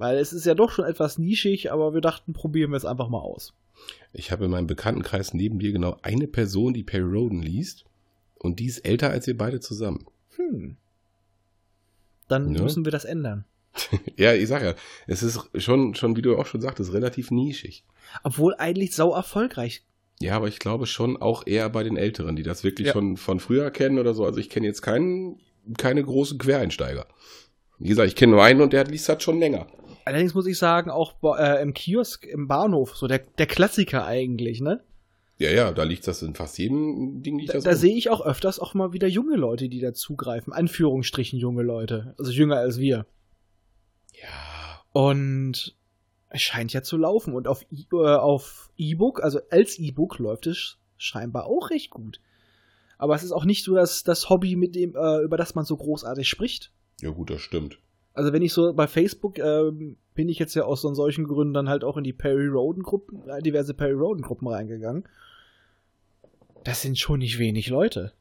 Weil 0.00 0.16
es 0.18 0.32
ist 0.32 0.46
ja 0.46 0.54
doch 0.54 0.70
schon 0.70 0.86
etwas 0.86 1.18
nischig, 1.18 1.70
aber 1.70 1.92
wir 1.92 2.00
dachten, 2.00 2.32
probieren 2.32 2.70
wir 2.70 2.78
es 2.78 2.86
einfach 2.86 3.08
mal 3.10 3.18
aus. 3.20 3.52
Ich 4.14 4.32
habe 4.32 4.46
in 4.46 4.50
meinem 4.50 4.66
Bekanntenkreis 4.66 5.34
neben 5.34 5.58
dir 5.58 5.72
genau 5.72 5.98
eine 6.00 6.26
Person, 6.26 6.72
die 6.72 6.82
Perry 6.82 7.04
Roden 7.18 7.42
liest. 7.42 7.84
Und 8.38 8.60
die 8.60 8.66
ist 8.66 8.78
älter 8.78 9.10
als 9.10 9.26
wir 9.26 9.36
beide 9.36 9.60
zusammen. 9.60 10.06
Hm. 10.36 10.76
Dann 12.28 12.54
Ja. 12.54 12.62
müssen 12.62 12.84
wir 12.84 12.92
das 12.92 13.04
ändern. 13.04 13.44
Ja, 14.16 14.32
ich 14.34 14.48
sag 14.48 14.62
ja, 14.62 14.74
es 15.06 15.22
ist 15.22 15.38
schon, 15.56 15.94
schon, 15.94 16.16
wie 16.16 16.22
du 16.22 16.36
auch 16.36 16.46
schon 16.46 16.60
sagtest, 16.60 16.92
relativ 16.92 17.30
nischig. 17.30 17.84
Obwohl 18.24 18.54
eigentlich 18.56 18.94
sau 18.94 19.14
erfolgreich. 19.14 19.82
Ja, 20.20 20.36
aber 20.36 20.48
ich 20.48 20.58
glaube 20.58 20.86
schon 20.86 21.16
auch 21.16 21.46
eher 21.46 21.68
bei 21.70 21.82
den 21.82 21.96
Älteren, 21.96 22.36
die 22.36 22.42
das 22.42 22.64
wirklich 22.64 22.88
Ja. 22.88 22.92
schon 22.94 23.16
von 23.16 23.38
früher 23.38 23.70
kennen 23.70 23.98
oder 23.98 24.14
so. 24.14 24.24
Also 24.24 24.38
ich 24.40 24.50
kenne 24.50 24.66
jetzt 24.66 24.82
keinen, 24.82 25.40
keine 25.78 26.02
großen 26.02 26.38
Quereinsteiger. 26.38 27.06
Wie 27.78 27.88
gesagt, 27.88 28.08
ich 28.08 28.16
kenne 28.16 28.32
nur 28.32 28.42
einen 28.42 28.60
und 28.60 28.72
der 28.72 28.84
liest 28.84 29.08
das 29.08 29.22
schon 29.22 29.38
länger. 29.38 29.66
Allerdings 30.10 30.34
muss 30.34 30.46
ich 30.46 30.58
sagen, 30.58 30.90
auch 30.90 31.14
äh, 31.38 31.62
im 31.62 31.72
Kiosk, 31.74 32.24
im 32.26 32.48
Bahnhof, 32.48 32.96
so 32.96 33.06
der, 33.06 33.18
der 33.38 33.46
Klassiker 33.46 34.04
eigentlich, 34.06 34.60
ne? 34.60 34.82
Ja, 35.38 35.50
ja, 35.50 35.72
da 35.72 35.84
liegt 35.84 36.06
das 36.06 36.20
in 36.22 36.34
fast 36.34 36.58
jedem 36.58 37.22
Ding 37.22 37.38
liegt 37.38 37.48
Da, 37.50 37.54
das. 37.54 37.64
da 37.64 37.74
sehe 37.74 37.96
ich 37.96 38.10
auch 38.10 38.20
öfters 38.20 38.58
auch 38.58 38.74
mal 38.74 38.92
wieder 38.92 39.08
junge 39.08 39.36
Leute, 39.36 39.68
die 39.70 39.80
da 39.80 39.94
zugreifen. 39.94 40.52
Anführungsstrichen 40.52 41.38
junge 41.38 41.62
Leute. 41.62 42.14
Also 42.18 42.30
jünger 42.30 42.56
als 42.56 42.78
wir. 42.78 43.06
ja, 44.20 44.82
Und 44.92 45.74
es 46.28 46.42
scheint 46.42 46.72
ja 46.72 46.82
zu 46.82 46.96
laufen. 46.98 47.32
Und 47.34 47.48
auf 47.48 47.62
E- 47.70 47.84
äh, 47.92 48.16
auf 48.16 48.70
E-Book, 48.76 49.22
also 49.22 49.40
als 49.50 49.78
E-Book 49.78 50.18
läuft 50.18 50.46
es 50.46 50.76
scheinbar 50.98 51.46
auch 51.46 51.70
recht 51.70 51.90
gut. 51.90 52.20
Aber 52.98 53.14
es 53.14 53.22
ist 53.22 53.32
auch 53.32 53.46
nicht 53.46 53.64
so 53.64 53.74
das, 53.74 54.04
das 54.04 54.28
Hobby, 54.28 54.56
mit 54.56 54.74
dem, 54.74 54.94
äh, 54.94 55.22
über 55.22 55.38
das 55.38 55.54
man 55.54 55.64
so 55.64 55.76
großartig 55.76 56.28
spricht. 56.28 56.70
ja 57.00 57.08
gut, 57.10 57.30
das 57.30 57.40
stimmt. 57.40 57.78
Also 58.14 58.32
wenn 58.32 58.42
ich 58.42 58.52
so 58.52 58.72
bei 58.72 58.86
Facebook 58.86 59.38
ähm, 59.38 59.96
bin 60.14 60.28
ich 60.28 60.38
jetzt 60.38 60.54
ja 60.54 60.64
aus 60.64 60.82
so 60.82 60.92
solchen 60.94 61.26
Gründen 61.26 61.54
dann 61.54 61.68
halt 61.68 61.84
auch 61.84 61.96
in 61.96 62.04
die 62.04 62.12
Perry 62.12 62.46
Roden 62.46 62.82
Gruppen, 62.82 63.28
äh, 63.28 63.42
diverse 63.42 63.74
Perry 63.74 63.92
Roden 63.92 64.22
Gruppen 64.22 64.48
reingegangen. 64.48 65.04
Das 66.64 66.82
sind 66.82 66.98
schon 66.98 67.20
nicht 67.20 67.38
wenig 67.38 67.68
Leute. 67.68 68.12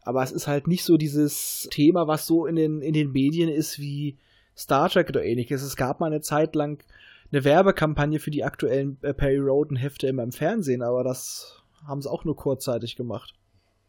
Aber 0.00 0.22
es 0.22 0.32
ist 0.32 0.48
halt 0.48 0.66
nicht 0.66 0.84
so 0.84 0.96
dieses 0.96 1.68
Thema, 1.70 2.08
was 2.08 2.26
so 2.26 2.46
in 2.46 2.56
den, 2.56 2.82
in 2.82 2.92
den 2.92 3.12
Medien 3.12 3.48
ist 3.48 3.78
wie 3.78 4.16
Star 4.56 4.88
Trek 4.88 5.08
oder 5.08 5.24
ähnliches. 5.24 5.62
Es 5.62 5.76
gab 5.76 6.00
mal 6.00 6.06
eine 6.06 6.20
Zeit 6.20 6.56
lang 6.56 6.82
eine 7.30 7.44
Werbekampagne 7.44 8.18
für 8.18 8.30
die 8.30 8.44
aktuellen 8.44 8.98
äh, 9.02 9.14
Perry 9.14 9.38
Roden 9.38 9.76
Hefte 9.76 10.08
immer 10.08 10.22
im 10.22 10.32
Fernsehen, 10.32 10.82
aber 10.82 11.04
das 11.04 11.62
haben 11.86 12.02
sie 12.02 12.10
auch 12.10 12.24
nur 12.24 12.36
kurzzeitig 12.36 12.96
gemacht. 12.96 13.34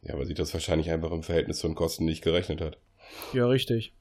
Ja, 0.02 0.18
weil 0.18 0.26
sich 0.26 0.36
das 0.36 0.54
wahrscheinlich 0.54 0.92
einfach 0.92 1.12
im 1.12 1.24
Verhältnis 1.24 1.60
zu 1.60 1.68
den 1.68 1.76
Kosten 1.76 2.06
nicht 2.06 2.24
gerechnet 2.24 2.62
hat. 2.62 2.78
Ja, 3.34 3.48
richtig. 3.48 3.94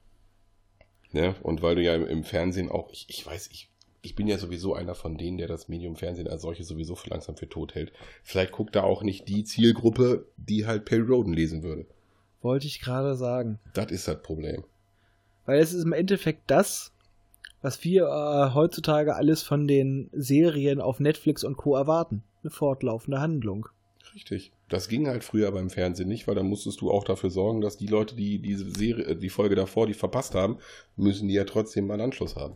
Ne? 1.13 1.35
Und 1.43 1.61
weil 1.61 1.75
du 1.75 1.83
ja 1.83 1.95
im, 1.95 2.05
im 2.05 2.23
Fernsehen 2.23 2.69
auch, 2.69 2.89
ich, 2.91 3.05
ich 3.07 3.25
weiß, 3.25 3.49
ich, 3.51 3.69
ich 4.01 4.15
bin 4.15 4.27
ja 4.27 4.37
sowieso 4.37 4.73
einer 4.73 4.95
von 4.95 5.17
denen, 5.17 5.37
der 5.37 5.47
das 5.47 5.69
Medium 5.69 5.95
Fernsehen 5.95 6.27
als 6.27 6.41
solches 6.41 6.67
sowieso 6.67 6.95
für 6.95 7.09
langsam 7.09 7.37
für 7.37 7.47
tot 7.47 7.75
hält. 7.75 7.93
Vielleicht 8.23 8.51
guckt 8.51 8.75
da 8.75 8.83
auch 8.83 9.03
nicht 9.03 9.29
die 9.29 9.43
Zielgruppe, 9.43 10.25
die 10.37 10.65
halt 10.65 10.85
Perry 10.85 11.07
Roden 11.07 11.33
lesen 11.33 11.63
würde. 11.63 11.85
Wollte 12.41 12.67
ich 12.67 12.81
gerade 12.81 13.15
sagen. 13.15 13.59
Das 13.73 13.91
ist 13.91 14.07
das 14.07 14.21
Problem. 14.21 14.63
Weil 15.45 15.59
es 15.59 15.71
ist 15.71 15.83
im 15.83 15.93
Endeffekt 15.93 16.41
das, 16.47 16.91
was 17.61 17.83
wir 17.83 18.03
äh, 18.03 18.53
heutzutage 18.53 19.15
alles 19.15 19.43
von 19.43 19.67
den 19.67 20.09
Serien 20.11 20.81
auf 20.81 20.99
Netflix 20.99 21.43
und 21.43 21.57
Co. 21.57 21.75
erwarten. 21.75 22.23
Eine 22.41 22.51
fortlaufende 22.51 23.21
Handlung. 23.21 23.69
Richtig. 24.13 24.51
Das 24.73 24.87
ging 24.87 25.07
halt 25.07 25.23
früher 25.23 25.51
beim 25.51 25.69
Fernsehen 25.69 26.09
nicht, 26.09 26.27
weil 26.27 26.33
da 26.33 26.41
musstest 26.41 26.81
du 26.81 26.89
auch 26.89 27.03
dafür 27.03 27.29
sorgen, 27.29 27.61
dass 27.61 27.77
die 27.77 27.85
Leute, 27.85 28.15
die 28.15 28.39
diese 28.39 28.67
Serie, 28.71 29.05
äh, 29.05 29.15
die 29.15 29.29
Folge 29.29 29.53
davor, 29.53 29.85
die 29.85 29.93
verpasst 29.93 30.33
haben, 30.33 30.57
müssen 30.95 31.27
die 31.27 31.35
ja 31.35 31.43
trotzdem 31.43 31.85
mal 31.85 31.93
einen 31.93 32.05
Anschluss 32.05 32.35
haben. 32.35 32.55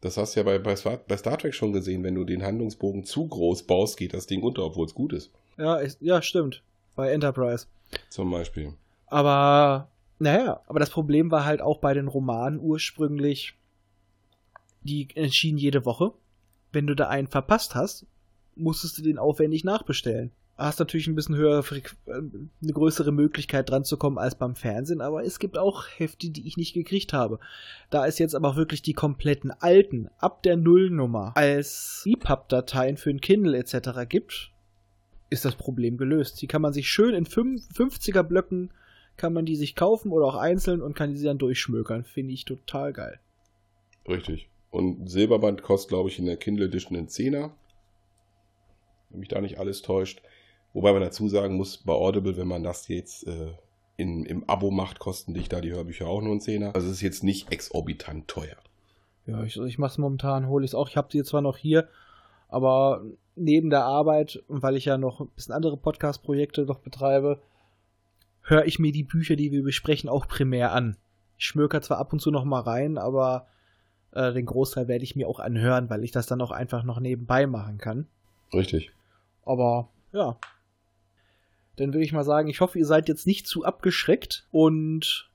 Das 0.00 0.16
hast 0.16 0.34
du 0.34 0.40
ja 0.40 0.44
bei, 0.44 0.58
bei, 0.58 0.76
Star- 0.76 0.96
bei 1.06 1.18
Star 1.18 1.36
Trek 1.36 1.52
schon 1.52 1.74
gesehen, 1.74 2.02
wenn 2.04 2.14
du 2.14 2.24
den 2.24 2.42
Handlungsbogen 2.42 3.04
zu 3.04 3.28
groß 3.28 3.64
baust, 3.64 3.98
geht 3.98 4.14
das 4.14 4.26
Ding 4.26 4.42
unter, 4.42 4.64
obwohl 4.64 4.86
es 4.86 4.94
gut 4.94 5.12
ist. 5.12 5.30
Ja, 5.58 5.76
ist, 5.76 6.00
ja, 6.00 6.22
stimmt. 6.22 6.62
Bei 6.96 7.12
Enterprise. 7.12 7.66
Zum 8.08 8.30
Beispiel. 8.30 8.72
Aber, 9.04 9.90
naja, 10.18 10.62
aber 10.68 10.78
das 10.80 10.88
Problem 10.88 11.30
war 11.30 11.44
halt 11.44 11.60
auch 11.60 11.80
bei 11.80 11.92
den 11.92 12.08
Romanen 12.08 12.60
ursprünglich, 12.60 13.58
die 14.80 15.08
erschienen 15.14 15.58
jede 15.58 15.84
Woche. 15.84 16.12
Wenn 16.72 16.86
du 16.86 16.96
da 16.96 17.08
einen 17.08 17.28
verpasst 17.28 17.74
hast, 17.74 18.06
musstest 18.56 18.96
du 18.96 19.02
den 19.02 19.18
aufwendig 19.18 19.64
nachbestellen. 19.64 20.32
Hast 20.58 20.80
natürlich 20.80 21.06
ein 21.06 21.14
bisschen 21.14 21.36
höhere, 21.36 21.62
Frequ 21.62 21.94
äh, 22.06 22.14
eine 22.14 22.72
größere 22.72 23.12
Möglichkeit 23.12 23.70
dran 23.70 23.84
zu 23.84 23.96
kommen 23.96 24.18
als 24.18 24.34
beim 24.34 24.56
Fernsehen, 24.56 25.00
aber 25.00 25.24
es 25.24 25.38
gibt 25.38 25.56
auch 25.56 25.86
Hefte, 25.96 26.30
die 26.30 26.46
ich 26.46 26.56
nicht 26.56 26.74
gekriegt 26.74 27.12
habe. 27.12 27.38
Da 27.90 28.06
es 28.06 28.18
jetzt 28.18 28.34
aber 28.34 28.56
wirklich 28.56 28.82
die 28.82 28.92
kompletten 28.92 29.52
alten, 29.52 30.10
ab 30.18 30.42
der 30.42 30.56
Nullnummer, 30.56 31.32
als 31.36 32.02
EPUB-Dateien 32.06 32.96
für 32.96 33.10
ein 33.10 33.20
Kindle 33.20 33.56
etc. 33.56 34.08
gibt, 34.08 34.50
ist 35.30 35.44
das 35.44 35.54
Problem 35.54 35.96
gelöst. 35.96 36.42
Die 36.42 36.48
kann 36.48 36.62
man 36.62 36.72
sich 36.72 36.88
schön 36.88 37.14
in 37.14 37.26
50er 37.26 38.22
Blöcken 38.22 38.70
kann 39.18 39.32
man 39.32 39.44
die 39.44 39.56
sich 39.56 39.74
kaufen 39.74 40.12
oder 40.12 40.26
auch 40.26 40.36
einzeln 40.36 40.80
und 40.80 40.94
kann 40.94 41.12
die 41.12 41.22
dann 41.22 41.38
durchschmökern. 41.38 42.04
Finde 42.04 42.32
ich 42.32 42.46
total 42.46 42.94
geil. 42.94 43.20
Richtig. 44.08 44.48
Und 44.70 45.10
Silberband 45.10 45.62
kostet, 45.62 45.90
glaube 45.90 46.08
ich, 46.08 46.18
in 46.18 46.24
der 46.24 46.36
Kindle 46.36 46.66
Edition 46.66 46.96
einen 46.96 47.08
Zehner. 47.08 47.54
Wenn 49.10 49.20
mich 49.20 49.28
da 49.28 49.40
nicht 49.40 49.58
alles 49.58 49.82
täuscht. 49.82 50.22
Wobei 50.72 50.92
man 50.92 51.02
dazu 51.02 51.28
sagen 51.28 51.56
muss, 51.56 51.78
bei 51.78 51.92
Audible, 51.92 52.36
wenn 52.36 52.48
man 52.48 52.62
das 52.62 52.88
jetzt 52.88 53.26
äh, 53.26 53.52
in, 53.96 54.24
im 54.24 54.48
Abo 54.48 54.70
macht, 54.70 54.98
kosten 54.98 55.34
dich 55.34 55.48
da 55.48 55.60
die 55.60 55.72
Hörbücher 55.72 56.06
auch 56.06 56.20
nur 56.20 56.32
einen 56.32 56.40
Zehner. 56.40 56.74
Also 56.74 56.88
es 56.88 56.94
ist 56.94 57.02
jetzt 57.02 57.24
nicht 57.24 57.52
exorbitant 57.52 58.28
teuer. 58.28 58.56
Ja, 59.26 59.42
ich, 59.42 59.58
ich 59.58 59.78
mache 59.78 59.92
es 59.92 59.98
momentan, 59.98 60.48
hole 60.48 60.64
ich 60.64 60.70
es 60.70 60.74
auch. 60.74 60.88
Ich 60.88 60.96
habe 60.96 61.08
sie 61.10 61.22
zwar 61.24 61.42
noch 61.42 61.56
hier, 61.56 61.88
aber 62.48 63.02
neben 63.34 63.70
der 63.70 63.84
Arbeit, 63.84 64.42
weil 64.48 64.76
ich 64.76 64.84
ja 64.84 64.98
noch 64.98 65.20
ein 65.20 65.28
bisschen 65.34 65.54
andere 65.54 65.76
Podcast-Projekte 65.76 66.62
noch 66.62 66.78
betreibe, 66.78 67.40
höre 68.42 68.64
ich 68.66 68.78
mir 68.78 68.92
die 68.92 69.02
Bücher, 69.02 69.36
die 69.36 69.52
wir 69.52 69.62
besprechen, 69.62 70.08
auch 70.08 70.26
primär 70.26 70.72
an. 70.72 70.96
Ich 71.36 71.46
schmöker 71.46 71.82
zwar 71.82 71.98
ab 71.98 72.12
und 72.12 72.20
zu 72.20 72.30
noch 72.30 72.44
mal 72.44 72.60
rein, 72.60 72.98
aber 72.98 73.46
äh, 74.12 74.32
den 74.32 74.46
Großteil 74.46 74.88
werde 74.88 75.04
ich 75.04 75.16
mir 75.16 75.28
auch 75.28 75.40
anhören, 75.40 75.90
weil 75.90 76.04
ich 76.04 76.10
das 76.10 76.26
dann 76.26 76.40
auch 76.40 76.50
einfach 76.50 76.82
noch 76.82 77.00
nebenbei 77.00 77.46
machen 77.46 77.78
kann. 77.78 78.06
Richtig. 78.52 78.92
Aber 79.44 79.88
ja. 80.12 80.36
Dann 81.78 81.94
würde 81.94 82.04
ich 82.04 82.12
mal 82.12 82.24
sagen, 82.24 82.48
ich 82.48 82.60
hoffe, 82.60 82.78
ihr 82.78 82.86
seid 82.86 83.08
jetzt 83.08 83.26
nicht 83.26 83.46
zu 83.46 83.64
abgeschreckt 83.64 84.46
und 84.50 85.30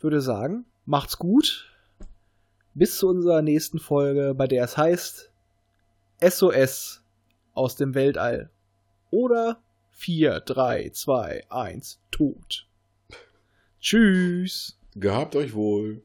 würde 0.00 0.22
sagen, 0.22 0.64
macht's 0.86 1.18
gut. 1.18 1.70
Bis 2.72 2.98
zu 2.98 3.08
unserer 3.08 3.42
nächsten 3.42 3.78
Folge, 3.78 4.34
bei 4.34 4.46
der 4.46 4.64
es 4.64 4.76
heißt 4.76 5.30
SOS 6.20 7.02
aus 7.52 7.76
dem 7.76 7.94
Weltall. 7.94 8.50
Oder 9.10 9.62
4, 9.92 10.40
3, 10.40 10.90
2, 10.90 11.50
1, 11.50 12.00
tot. 12.10 12.66
Tschüss. 13.80 14.78
Gehabt 14.96 15.36
euch 15.36 15.52
wohl. 15.52 16.00